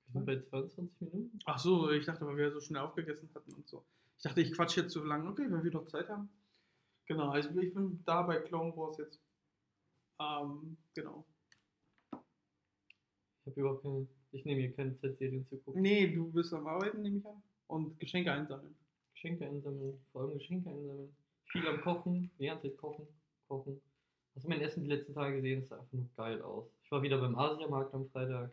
Wir 0.05 0.13
sind 0.13 0.25
bei 0.25 0.39
22 0.39 1.01
Minuten. 1.01 1.39
Ach 1.43 1.59
so, 1.59 1.91
ich 1.91 2.05
dachte, 2.05 2.25
weil 2.25 2.37
wir 2.37 2.53
so 2.53 2.61
schnell 2.61 2.83
aufgegessen 2.83 3.29
hatten 3.35 3.53
und 3.53 3.67
so. 3.67 3.85
Ich 4.15 4.23
dachte, 4.23 4.39
ich 4.39 4.53
quatsche 4.53 4.79
jetzt 4.79 4.93
so 4.93 5.03
lange. 5.03 5.29
Okay, 5.29 5.45
wenn 5.49 5.61
wir 5.61 5.71
noch 5.71 5.87
Zeit 5.87 6.07
haben. 6.07 6.29
Genau, 7.05 7.31
also 7.31 7.49
ich 7.49 7.73
bin 7.73 8.01
da 8.05 8.21
bei 8.21 8.39
Clone 8.39 8.73
Wars 8.77 8.97
jetzt. 8.97 9.21
Ähm, 10.21 10.77
genau. 10.93 11.25
Ich 13.43 13.51
habe 13.51 13.61
überhaupt 13.61 13.83
keine. 13.83 14.07
Ich 14.31 14.45
nehme 14.45 14.61
hier 14.61 14.73
keine 14.73 14.97
Zeit, 14.99 15.17
Serien 15.17 15.45
zu 15.47 15.57
gucken. 15.57 15.81
Nee, 15.81 16.07
du 16.07 16.31
bist 16.31 16.53
am 16.53 16.67
Arbeiten, 16.67 17.01
nehme 17.01 17.17
ich 17.17 17.25
an. 17.25 17.41
Und 17.67 17.99
Geschenke 17.99 18.31
einsammeln. 18.31 18.75
Geschenke 19.13 19.45
einsammeln, 19.45 19.99
vor 20.11 20.21
allem 20.21 20.37
Geschenke 20.37 20.69
einsammeln. 20.69 21.15
Viel 21.45 21.67
am 21.67 21.81
Kochen, 21.81 22.31
die 22.39 22.45
ganze 22.45 22.69
Zeit 22.69 22.77
kochen, 22.77 23.07
kochen. 23.47 23.81
Hast 24.35 24.45
du 24.45 24.49
mein 24.49 24.61
Essen 24.61 24.83
die 24.83 24.89
letzten 24.89 25.13
Tage 25.13 25.35
gesehen? 25.37 25.61
Das 25.61 25.69
sah 25.69 25.79
einfach 25.79 25.93
nur 25.93 26.09
geil 26.15 26.41
aus. 26.41 26.65
Ich 26.83 26.91
war 26.91 27.01
wieder 27.01 27.17
beim 27.17 27.35
Asiamarkt 27.37 27.93
am 27.93 28.07
Freitag. 28.09 28.51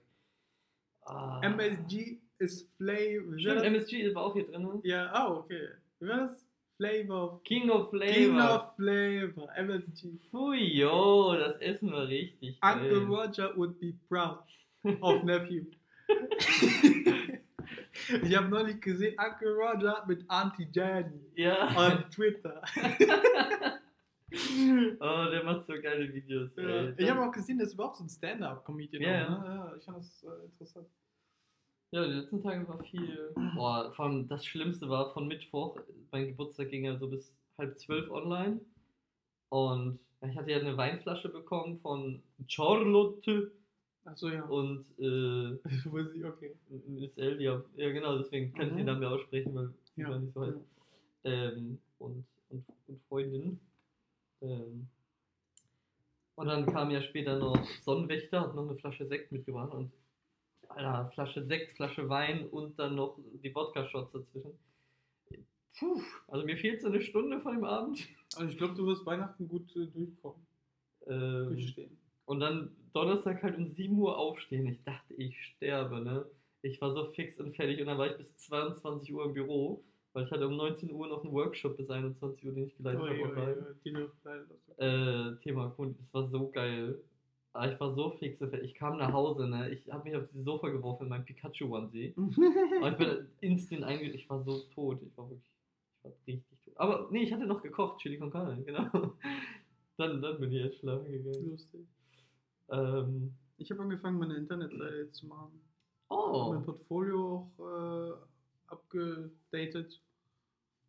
Ah. 1.03 1.40
MSG 1.42 2.18
ist 2.38 2.68
Flavor. 2.77 3.38
Stimmt, 3.38 3.62
MSG 3.62 4.14
war 4.14 4.24
auch 4.24 4.35
hier 4.35 4.46
drin. 4.46 4.81
Ja, 4.83 5.11
ah, 5.12 5.33
okay. 5.33 5.68
Wie 6.01 6.09
war 6.09 6.29
das? 6.29 6.44
Flavor. 6.77 7.40
King 7.44 7.70
of 7.70 7.90
Flavor. 7.90 8.14
King 8.14 8.40
of 8.40 8.77
Flavor. 8.77 9.48
MSG. 9.57 10.18
Pfui, 10.31 10.79
yo, 10.79 11.35
das 11.37 11.57
Essen 11.57 11.92
war 11.92 12.07
richtig 12.07 12.59
Uncle 12.62 13.01
geil. 13.01 13.05
Roger 13.05 13.57
would 13.57 13.79
be 13.81 13.94
proud 14.09 14.44
of 15.01 15.23
Nephew. 15.25 15.64
ich 18.23 18.37
habe 18.37 18.49
neulich 18.49 18.81
gesehen, 18.81 19.17
Uncle 19.19 19.53
Roger 19.53 20.05
mit 20.07 20.25
Auntie 20.29 20.69
Jenny 20.73 21.21
Ja. 21.35 21.69
on 21.77 22.11
Twitter. 22.11 22.62
oh, 25.01 25.31
der 25.31 25.45
macht 25.45 25.67
so 25.67 25.75
geile 25.75 26.12
Videos. 26.12 26.51
Ja. 26.57 26.93
Ich 26.97 27.11
habe 27.11 27.27
auch 27.27 27.33
gesehen, 27.33 27.59
das 27.59 27.69
ist 27.69 27.75
überhaupt 27.75 27.97
so 27.97 28.05
ein 28.05 28.09
Stand-Up-Comedian. 28.09 29.03
Ja, 29.03 29.27
auch, 29.27 29.43
ne? 29.43 29.47
ja, 29.47 29.75
ich 29.77 29.85
fand 29.85 29.99
das 29.99 30.25
äh, 30.25 30.45
interessant. 30.45 30.87
Ja, 31.91 32.07
die 32.07 32.12
letzten 32.12 32.43
Tage 32.43 32.69
war 32.69 32.83
viel. 32.85 33.33
Boah, 33.55 33.93
vor 33.95 34.07
allem 34.07 34.29
das 34.29 34.45
Schlimmste 34.45 34.88
war 34.91 35.12
von 35.14 35.27
Mittwoch, 35.27 35.79
mein 36.11 36.27
Geburtstag 36.27 36.69
ging 36.69 36.85
ja 36.85 36.97
so 36.97 37.09
bis 37.09 37.35
halb 37.57 37.79
zwölf 37.79 38.11
online. 38.11 38.61
Und 39.49 39.99
ich 40.21 40.37
hatte 40.37 40.51
ja 40.51 40.59
eine 40.59 40.77
Weinflasche 40.77 41.31
bekommen 41.31 41.81
von 41.81 42.23
Charlotte 42.47 43.53
Achso, 44.11 44.29
ja. 44.29 44.42
und 44.44 44.85
äh, 44.99 45.59
Wo 45.90 46.03
sie- 46.03 46.25
okay. 46.25 46.55
Miss 46.87 47.16
Eldia. 47.16 47.62
Ja, 47.77 47.90
genau, 47.92 48.18
deswegen 48.18 48.53
kann 48.55 48.66
ich 48.68 48.73
Mhm. 48.73 48.77
den 48.79 48.87
Namen 48.87 49.03
ja 49.03 49.09
aussprechen, 49.11 49.55
weil 49.55 49.68
sie 49.94 50.03
Ja. 50.03 50.18
nicht 50.18 50.33
so 50.35 50.42
heißt. 50.47 50.59
Ähm, 51.25 51.79
und, 51.99 52.25
und, 52.51 52.64
und 52.87 53.01
Freundin. 53.09 53.61
Ähm, 54.40 54.87
und 56.37 56.47
dann 56.47 56.66
kam 56.66 56.90
ja 56.90 57.03
später 57.03 57.38
noch 57.38 57.62
Sonnenwächter, 57.83 58.40
hat 58.42 58.55
noch 58.55 58.68
eine 58.68 58.79
Flasche 58.79 59.07
Sekt 59.07 59.33
mitgebracht 59.33 59.73
und 59.75 59.90
Alter, 60.68 61.11
Flasche 61.14 61.44
Sekt, 61.44 61.73
Flasche 61.77 62.09
Wein 62.09 62.47
und 62.49 62.79
dann 62.79 62.94
noch 62.94 63.18
die 63.42 63.53
Wodka-Shots 63.55 64.12
dazwischen. 64.12 64.53
Puh, 65.79 66.01
also 66.29 66.44
mir 66.47 66.57
fehlt 66.57 66.81
so 66.81 66.88
eine 66.88 67.01
Stunde 67.01 67.40
vor 67.40 67.53
dem 67.53 67.64
Abend. 67.64 68.07
Also 68.37 68.51
ich 68.51 68.59
glaube, 68.59 68.75
du 68.75 68.87
wirst 68.87 69.05
Weihnachten 69.07 69.49
gut 69.49 69.75
äh, 69.77 69.87
durchkommen. 69.87 70.47
Ähm, 71.07 71.49
Durchstehen. 71.51 71.97
und 72.27 72.40
dann 72.40 72.71
Donnerstag 72.92 73.42
halt 73.42 73.57
um 73.57 73.68
7 73.68 73.98
Uhr 73.98 74.16
aufstehen. 74.16 74.66
Ich 74.66 74.83
dachte, 74.85 75.14
ich 75.14 75.37
sterbe, 75.44 76.01
ne? 76.01 76.27
Ich 76.62 76.81
war 76.81 76.92
so 76.92 77.05
fix 77.07 77.38
und 77.38 77.55
fertig 77.55 77.81
und 77.81 77.87
dann 77.87 77.98
war 77.98 78.11
ich 78.11 78.16
bis 78.16 78.37
22 78.37 79.14
Uhr 79.14 79.24
im 79.27 79.35
Büro, 79.35 79.85
weil 80.12 80.24
ich 80.24 80.31
hatte 80.31 80.48
um 80.48 80.57
19 80.57 80.90
Uhr 80.92 81.07
noch 81.07 81.22
einen 81.22 81.33
Workshop 81.33 81.77
bis 81.77 81.88
21 81.88 82.44
Uhr, 82.44 82.53
den 82.53 82.66
ich 82.66 82.77
geleitet 82.77 83.03
Ui, 83.03 83.24
habe. 83.24 83.77
die 83.85 83.96
hast. 83.96 84.79
Äh, 84.79 85.37
Thema 85.42 85.70
Kunden, 85.70 85.96
das 86.01 86.14
war 86.14 86.29
so 86.29 86.51
geil. 86.51 86.98
Aber 87.53 87.72
ich 87.72 87.81
war 87.81 87.94
so 87.94 88.11
fix 88.11 88.40
und 88.40 88.51
fertig. 88.51 88.70
Ich 88.70 88.74
kam 88.74 88.98
nach 88.98 89.12
Hause, 89.12 89.48
ne? 89.48 89.70
Ich 89.70 89.90
habe 89.90 90.05
mich 90.05 90.16
auf 90.16 90.29
dieses 90.29 90.44
Sofa 90.44 90.68
geworfen 90.68 91.05
in 91.05 91.09
meinem 91.09 91.24
Pikachu-Onesie. 91.24 92.14
Und 92.16 92.92
ich 92.92 92.96
bin 92.98 93.27
instant 93.40 93.85
einge... 93.85 94.11
Ich 94.11 94.29
war 94.29 94.42
so 94.44 94.61
tot. 94.74 95.01
Ich 95.03 95.16
war 95.16 95.29
wirklich... 95.29 95.51
Ich 95.96 96.05
war 96.05 96.12
richtig 96.27 96.59
tot. 96.64 96.77
Aber 96.77 97.09
nee, 97.11 97.22
ich 97.22 97.33
hatte 97.33 97.46
noch 97.46 97.62
gekocht, 97.62 98.01
Chili 98.01 98.18
con 98.18 98.31
Carne, 98.31 98.62
genau. 98.62 98.87
Dann, 99.96 100.22
dann 100.22 100.38
bin 100.38 100.53
ich 100.53 100.62
erst 100.62 100.79
schlafen 100.79 101.11
gegangen. 101.11 101.51
Lustig. 101.51 101.85
Ähm, 102.70 103.35
Ich 103.57 103.70
habe 103.70 103.83
angefangen, 103.83 104.18
meine 104.18 104.37
Internetseite 104.37 104.96
jetzt 104.96 105.16
zu 105.16 105.26
machen. 105.26 105.61
oh, 106.11 106.52
Mein 106.52 106.64
Portfolio 106.64 107.50
auch 107.59 108.11
äh, 108.11 108.12
abgedatet. 108.68 110.00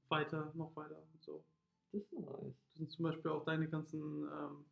Weiter, 0.10 0.52
noch 0.56 0.76
weiter 0.76 0.98
und 1.14 1.22
so. 1.24 1.44
das 1.92 2.02
ist 2.02 2.14
nice. 2.14 2.26
Da 2.74 2.78
sind 2.78 2.92
zum 2.92 3.04
Beispiel 3.04 3.30
auch 3.32 3.46
deine 3.46 3.68
ganzen 3.68 4.24
ähm, 4.24 4.66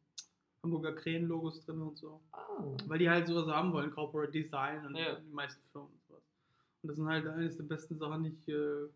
Hamburger 0.63 0.93
Krähen-Logos 0.93 1.63
drin 1.65 1.79
und 1.81 1.95
so. 1.97 2.19
Ah. 2.31 2.63
Weil 2.87 2.97
die 2.99 3.07
halt 3.09 3.27
sowas 3.27 3.45
haben 3.47 3.71
wollen, 3.71 3.91
Corporate 3.91 4.31
Design 4.31 4.83
und 4.87 4.95
Ja. 4.95 5.15
die 5.19 5.29
meisten 5.31 5.61
Firmen 5.71 5.91
und 5.91 6.01
sowas. 6.07 6.23
Und 6.81 6.87
das 6.89 6.97
sind 6.97 7.07
halt 7.07 7.27
eines 7.27 7.55
der 7.57 7.63
besten 7.65 7.99
Sachen, 7.99 8.23
die 8.23 8.29
ich 8.29 8.47
äh, 8.47 8.87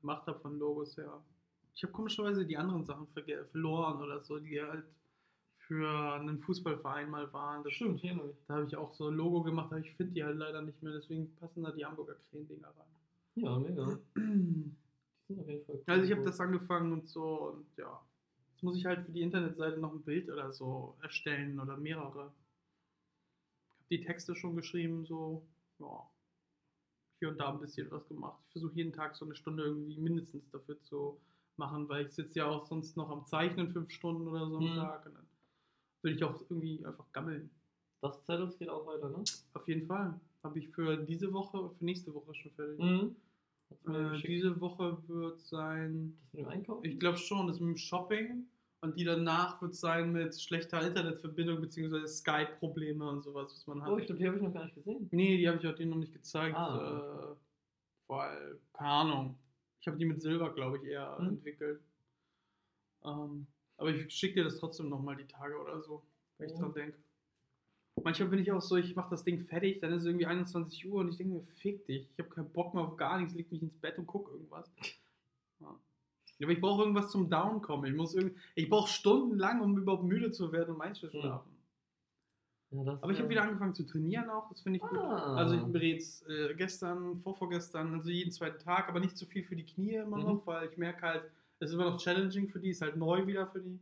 gemacht 0.00 0.26
habe 0.26 0.40
von 0.40 0.58
Logos 0.58 0.96
her. 0.96 1.22
Ich 1.76 1.82
habe 1.84 1.92
komischerweise 1.92 2.44
die 2.44 2.56
anderen 2.56 2.84
Sachen 2.84 3.06
verloren 3.08 4.02
oder 4.02 4.20
so, 4.20 4.38
die 4.40 4.60
halt 4.60 4.84
für 5.66 6.14
einen 6.14 6.40
Fußballverein 6.40 7.10
mal 7.10 7.32
waren. 7.32 7.64
Das 7.64 7.72
Stimmt, 7.72 8.00
hier 8.00 8.14
noch. 8.14 8.24
Da 8.46 8.54
habe 8.54 8.66
ich 8.66 8.76
auch 8.76 8.92
so 8.94 9.08
ein 9.08 9.14
Logo 9.14 9.42
gemacht, 9.42 9.72
aber 9.72 9.80
ich 9.80 9.92
finde 9.96 10.12
die 10.12 10.24
halt 10.24 10.36
leider 10.36 10.62
nicht 10.62 10.82
mehr, 10.82 10.92
deswegen 10.92 11.34
passen 11.36 11.62
da 11.62 11.70
die 11.72 11.84
Hamburger 11.84 12.14
Krähen-Dinger 12.30 12.72
Ja, 13.36 13.58
mega. 13.58 13.84
rein. 13.84 13.98
Die 15.28 15.34
sind 15.34 15.40
auf 15.40 15.48
jeden 15.48 15.64
Fall. 15.64 15.80
Also 15.86 16.04
ich 16.04 16.12
habe 16.12 16.22
das 16.22 16.40
angefangen 16.40 16.92
und 16.92 17.08
so 17.08 17.50
und 17.52 17.66
ja. 17.76 18.00
Jetzt 18.52 18.62
muss 18.62 18.76
ich 18.76 18.84
halt 18.86 19.04
für 19.06 19.12
die 19.12 19.22
Internetseite 19.22 19.78
noch 19.78 19.92
ein 19.92 20.02
Bild 20.02 20.28
oder 20.30 20.52
so 20.52 20.96
erstellen 21.02 21.58
oder 21.58 21.76
mehrere. 21.76 22.32
Ich 23.78 23.80
habe 23.80 23.88
die 23.90 24.00
Texte 24.02 24.34
schon 24.36 24.56
geschrieben, 24.56 25.04
so, 25.06 25.46
ja. 25.78 26.08
Hier 27.20 27.28
und 27.30 27.38
da 27.38 27.50
ein 27.52 27.60
bisschen 27.60 27.90
was 27.90 28.06
gemacht. 28.08 28.38
Ich 28.48 28.52
versuche 28.52 28.74
jeden 28.74 28.92
Tag 28.92 29.16
so 29.16 29.24
eine 29.24 29.34
Stunde 29.34 29.64
irgendwie 29.64 29.98
mindestens 29.98 30.50
dafür 30.50 30.80
zu 30.82 31.18
machen, 31.56 31.88
weil 31.88 32.06
ich 32.06 32.12
sitze 32.12 32.40
ja 32.40 32.46
auch 32.46 32.66
sonst 32.66 32.96
noch 32.96 33.08
am 33.10 33.24
Zeichnen 33.26 33.70
fünf 33.72 33.90
Stunden 33.92 34.26
oder 34.28 34.46
so 34.48 34.58
am 34.58 34.64
Mhm. 34.64 34.76
Tag 34.76 35.06
und 35.06 35.14
will 36.04 36.14
ich 36.14 36.22
auch 36.24 36.40
irgendwie 36.48 36.84
einfach 36.84 37.10
gammeln. 37.12 37.50
Das 38.00 38.22
Zettels 38.24 38.58
geht 38.58 38.68
auch 38.68 38.86
weiter, 38.86 39.08
ne? 39.08 39.24
Auf 39.54 39.66
jeden 39.66 39.86
Fall. 39.86 40.20
Habe 40.42 40.58
ich 40.58 40.68
für 40.68 40.96
diese 40.98 41.32
Woche 41.32 41.56
und 41.58 41.74
für 41.78 41.84
nächste 41.84 42.12
Woche 42.14 42.34
schon 42.34 42.52
fertig. 42.52 42.78
Mhm. 42.78 43.16
Äh, 43.92 44.20
diese 44.26 44.60
Woche 44.60 44.98
wird 45.08 45.40
sein, 45.40 46.16
Das 46.24 46.32
mit 46.34 46.42
dem 46.46 46.48
Einkaufen? 46.48 46.84
ich 46.84 47.00
glaube 47.00 47.16
schon, 47.18 47.46
das 47.46 47.58
mit 47.60 47.70
dem 47.70 47.76
Shopping. 47.78 48.46
Und 48.82 48.98
die 48.98 49.04
danach 49.04 49.62
wird 49.62 49.74
sein 49.74 50.12
mit 50.12 50.38
schlechter 50.38 50.86
Internetverbindung 50.86 51.62
bzw. 51.62 52.06
Skype-Probleme 52.06 53.08
und 53.08 53.22
sowas, 53.22 53.50
was 53.50 53.66
man 53.66 53.82
hat. 53.82 53.88
Oh, 53.90 53.96
ich 53.96 54.04
glaube, 54.04 54.18
die 54.20 54.26
habe 54.26 54.36
ich 54.36 54.42
noch 54.42 54.52
gar 54.52 54.64
nicht 54.64 54.74
gesehen. 54.74 55.08
nee, 55.10 55.38
die 55.38 55.48
habe 55.48 55.56
ich 55.58 55.66
auch 55.66 55.74
denen 55.74 55.92
noch 55.92 55.96
nicht 55.96 56.12
gezeigt. 56.12 56.54
Ah. 56.54 57.32
Äh, 57.32 57.36
weil, 58.08 58.60
keine 58.74 58.90
Ahnung. 58.90 59.38
Ich 59.80 59.86
habe 59.88 59.96
die 59.96 60.04
mit 60.04 60.20
Silber, 60.20 60.52
glaube 60.52 60.76
ich, 60.76 60.84
eher 60.84 61.16
Hm. 61.16 61.28
entwickelt. 61.28 61.80
Ähm, 63.04 63.46
aber 63.76 63.90
ich 63.90 64.12
schicke 64.14 64.34
dir 64.36 64.44
das 64.44 64.58
trotzdem 64.58 64.88
nochmal 64.88 65.16
die 65.16 65.26
Tage 65.26 65.58
oder 65.60 65.80
so, 65.80 66.02
wenn 66.38 66.48
ich 66.50 66.56
dran 66.56 66.72
denke. 66.74 66.96
Manchmal 68.02 68.28
bin 68.28 68.40
ich 68.40 68.50
auch 68.50 68.60
so, 68.60 68.76
ich 68.76 68.96
mache 68.96 69.10
das 69.10 69.22
Ding 69.24 69.38
fertig, 69.40 69.80
dann 69.80 69.92
ist 69.92 70.00
es 70.00 70.06
irgendwie 70.06 70.26
21 70.26 70.86
Uhr 70.86 71.00
und 71.00 71.10
ich 71.10 71.16
denke 71.16 71.34
mir, 71.34 71.42
fick 71.44 71.86
dich, 71.86 72.08
ich 72.12 72.18
habe 72.18 72.28
keinen 72.28 72.50
Bock 72.50 72.74
mehr 72.74 72.82
auf 72.82 72.96
gar 72.96 73.18
nichts, 73.18 73.34
leg 73.34 73.50
mich 73.52 73.62
ins 73.62 73.76
Bett 73.78 73.98
und 73.98 74.06
guck 74.06 74.30
irgendwas. 74.30 74.70
Ja. 75.60 75.78
Aber 76.42 76.50
ich 76.52 76.60
brauche 76.60 76.82
irgendwas 76.82 77.12
zum 77.12 77.30
Downkommen. 77.30 77.86
Ich 77.88 77.96
muss 77.96 78.12
irgend, 78.12 78.36
ich 78.56 78.68
brauche 78.68 78.88
stundenlang, 78.90 79.60
um 79.60 79.78
überhaupt 79.78 80.02
müde 80.02 80.32
zu 80.32 80.50
werden 80.50 80.74
und 80.74 80.80
einzuschlafen. 80.82 81.52
Ja, 82.72 82.82
das, 82.82 83.00
Aber 83.04 83.12
ich 83.12 83.18
habe 83.20 83.28
wieder 83.28 83.42
angefangen 83.42 83.72
zu 83.72 83.84
trainieren 83.86 84.28
auch, 84.30 84.48
das 84.48 84.60
finde 84.62 84.78
ich 84.78 84.82
gut. 84.82 84.98
Ah. 84.98 85.36
Also 85.36 85.54
ich 85.54 85.62
bin 85.62 85.80
jetzt 85.80 86.28
äh, 86.28 86.52
gestern, 86.56 87.18
vorvorgestern, 87.20 87.94
also 87.94 88.10
jeden 88.10 88.32
zweiten 88.32 88.58
Tag, 88.58 88.88
aber 88.88 88.98
nicht 88.98 89.16
zu 89.16 89.26
viel 89.26 89.44
für 89.44 89.54
die 89.54 89.64
Knie 89.64 89.94
immer 89.94 90.16
Mhm. 90.18 90.24
noch, 90.24 90.46
weil 90.46 90.68
ich 90.68 90.76
merke 90.76 91.02
halt, 91.02 91.30
ist 91.70 91.74
immer 91.74 91.90
noch 91.90 91.98
challenging 91.98 92.48
für 92.48 92.60
die, 92.60 92.70
ist 92.70 92.82
halt 92.82 92.96
neu 92.96 93.26
wieder 93.26 93.46
für 93.46 93.60
die. 93.60 93.80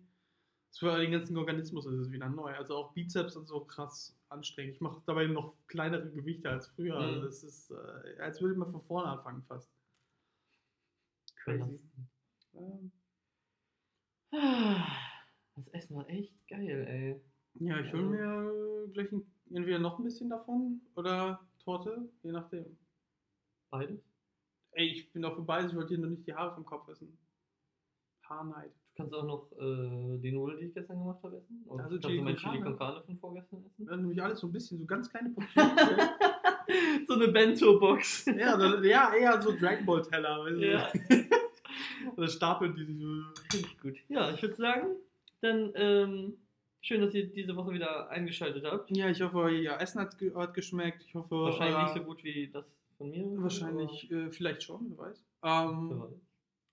Für 0.74 0.96
den 0.98 1.12
ganzen 1.12 1.36
Organismus 1.36 1.84
ist 1.84 1.98
es 1.98 2.10
wieder 2.10 2.30
neu. 2.30 2.54
Also 2.54 2.76
auch 2.76 2.94
Bizeps 2.94 3.36
und 3.36 3.46
so 3.46 3.60
krass 3.64 4.16
anstrengend. 4.30 4.74
Ich 4.74 4.80
mache 4.80 5.02
dabei 5.04 5.26
noch 5.26 5.54
kleinere 5.66 6.10
Gewichte 6.10 6.48
als 6.48 6.68
früher. 6.68 6.96
Mhm. 6.96 7.02
Also 7.02 7.22
das 7.22 7.44
ist, 7.44 7.70
äh, 7.70 8.18
als 8.20 8.40
würde 8.40 8.54
man 8.58 8.72
von 8.72 8.80
vorne 8.80 9.08
anfangen 9.08 9.42
fast. 9.42 9.70
Crazy. 11.36 11.78
Ähm, 12.54 12.90
Das 15.54 15.68
Essen 15.68 15.96
war 15.96 16.08
echt 16.08 16.32
geil, 16.48 16.86
ey. 16.88 17.20
ja, 17.66 17.78
ich 17.80 17.92
hole 17.92 18.04
mir 18.04 18.88
gleich 18.92 19.12
ein, 19.12 19.26
entweder 19.50 19.78
noch 19.78 19.98
ein 19.98 20.04
bisschen 20.04 20.30
davon 20.30 20.80
oder 20.94 21.46
Torte, 21.58 22.08
je 22.22 22.32
nachdem. 22.32 22.78
Beides. 23.70 24.00
Ey, 24.72 24.86
ich 24.86 25.12
bin 25.12 25.24
auch 25.24 25.34
vorbei, 25.34 25.66
ich 25.66 25.74
wollte 25.74 25.90
hier 25.90 25.98
nur 25.98 26.10
nicht 26.10 26.26
die 26.26 26.34
Haare 26.34 26.54
vom 26.54 26.64
Kopf 26.64 26.88
essen. 26.88 27.18
Haarneid. 28.32 28.70
Du 28.70 28.96
kannst 28.96 29.14
auch 29.14 29.24
noch 29.24 29.50
äh, 29.52 30.18
die 30.18 30.32
Nudeln, 30.32 30.58
die 30.60 30.66
ich 30.66 30.74
gestern 30.74 30.98
gemacht 30.98 31.22
habe, 31.22 31.36
essen. 31.38 31.62
Und 31.66 31.80
Also 31.80 31.90
kannst 31.96 32.06
Chili 32.08 32.18
du 32.18 32.24
mein 32.24 32.36
Chili 32.36 32.60
con 32.60 32.76
Carne 32.76 33.02
von 33.02 33.16
vorgestern 33.18 33.64
essen. 33.64 33.90
Haben 33.90 34.00
nämlich 34.02 34.22
alles 34.22 34.38
so 34.40 34.46
ein 34.48 34.52
bisschen, 34.52 34.78
so 34.78 34.84
ganz 34.84 35.08
kleine 35.10 35.30
Portionen. 35.34 35.76
so 37.06 37.14
eine 37.14 37.28
Bento-Box. 37.28 38.26
ja, 38.26 38.56
dann, 38.56 38.84
ja, 38.84 39.12
eher 39.14 39.40
so 39.40 39.52
Dragon 39.58 39.86
Ball 39.86 40.02
Teller. 40.02 40.44
Weißt 40.44 40.56
du? 40.58 40.70
Ja. 40.70 40.88
Oder 42.16 42.28
stapeln 42.28 42.74
die 42.74 42.84
sich 42.84 42.98
so. 43.00 43.06
Richtig 43.56 43.80
gut. 43.80 43.96
Ja, 44.08 44.30
ich 44.32 44.42
würde 44.42 44.54
sagen, 44.56 44.88
dann 45.40 45.72
ähm, 45.74 46.34
schön, 46.80 47.00
dass 47.00 47.14
ihr 47.14 47.26
diese 47.32 47.56
Woche 47.56 47.72
wieder 47.72 48.08
eingeschaltet 48.10 48.64
habt. 48.64 48.90
Ja, 48.94 49.08
ich 49.08 49.22
hoffe, 49.22 49.38
euer 49.38 49.80
Essen 49.80 50.00
hat, 50.00 50.18
ge 50.18 50.34
hat 50.34 50.52
geschmeckt. 50.54 51.02
Ich 51.06 51.14
hoffe, 51.14 51.34
Wahrscheinlich 51.34 51.76
euer- 51.76 51.82
nicht 51.84 51.94
so 51.94 52.02
gut 52.02 52.22
wie 52.24 52.48
das 52.50 52.64
von 52.98 53.10
mir. 53.10 53.24
Wahrscheinlich, 53.42 54.10
äh, 54.10 54.30
vielleicht 54.30 54.62
schon, 54.64 54.90
wer 54.90 54.98
weiß. 54.98 55.24
Ähm, 55.44 55.90
wer 55.90 56.00
weiß. 56.00 56.20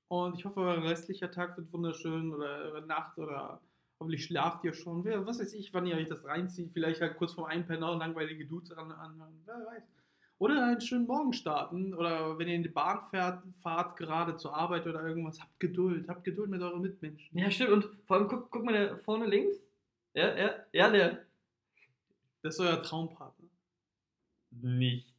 Und 0.09 0.35
ich 0.37 0.43
hoffe, 0.43 0.59
euer 0.59 0.83
restlicher 0.83 1.31
Tag 1.31 1.55
wird 1.55 1.71
wunderschön 1.71 2.33
oder 2.33 2.45
eure 2.45 2.81
Nacht 2.85 3.17
oder 3.17 3.61
hoffentlich 3.99 4.25
schlaft 4.25 4.63
ihr 4.63 4.73
schon. 4.73 5.05
Wer, 5.05 5.25
was 5.25 5.39
weiß 5.39 5.53
ich, 5.53 5.73
wann 5.73 5.85
ihr 5.85 5.95
euch 5.95 6.07
das 6.07 6.25
reinzieht. 6.25 6.71
Vielleicht 6.73 6.99
halt 6.99 7.15
kurz 7.17 7.33
vorm 7.33 7.47
Einpennen 7.47 7.83
auch 7.83 7.97
langweilige 7.97 8.45
Dudes 8.45 8.71
an, 8.71 8.91
anhören. 8.91 9.39
Wer 9.45 9.65
weiß. 9.65 9.83
Oder 10.39 10.65
einen 10.65 10.81
schönen 10.81 11.05
Morgen 11.05 11.33
starten. 11.33 11.93
Oder 11.93 12.39
wenn 12.39 12.47
ihr 12.47 12.55
in 12.55 12.63
die 12.63 12.69
Bahn 12.69 13.01
fährt, 13.11 13.43
fahrt 13.61 13.97
gerade 13.97 14.35
zur 14.37 14.55
Arbeit 14.55 14.87
oder 14.87 15.05
irgendwas. 15.05 15.39
Habt 15.39 15.59
Geduld. 15.59 16.07
Habt 16.07 16.23
Geduld 16.23 16.49
mit 16.49 16.61
euren 16.61 16.81
Mitmenschen. 16.81 17.37
Ja, 17.37 17.51
stimmt. 17.51 17.71
Und 17.71 17.89
vor 18.07 18.17
allem, 18.17 18.27
guck, 18.27 18.49
guck 18.49 18.63
mal 18.63 18.73
da 18.73 18.97
vorne 18.97 19.27
links. 19.27 19.57
Ja, 20.13 20.35
ja, 20.35 20.55
ja, 20.71 20.89
der. 20.89 21.25
Das 22.41 22.55
ist 22.55 22.61
euer 22.61 22.81
Traumpartner. 22.81 23.49
Nicht. 24.51 25.13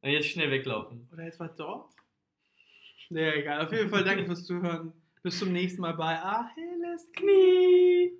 Und 0.00 0.10
jetzt 0.10 0.28
schnell 0.28 0.50
weglaufen. 0.50 1.08
Oder 1.12 1.26
etwa 1.26 1.46
doch? 1.48 1.90
Nee, 3.08 3.30
egal. 3.30 3.64
Auf 3.64 3.72
jeden 3.72 3.88
Fall 3.88 4.04
danke 4.04 4.26
fürs 4.26 4.44
Zuhören. 4.44 4.92
Bis 5.22 5.38
zum 5.38 5.52
nächsten 5.52 5.80
Mal 5.80 5.94
bei 5.94 6.22
Achilles 6.22 7.10
Knie. 7.12 8.12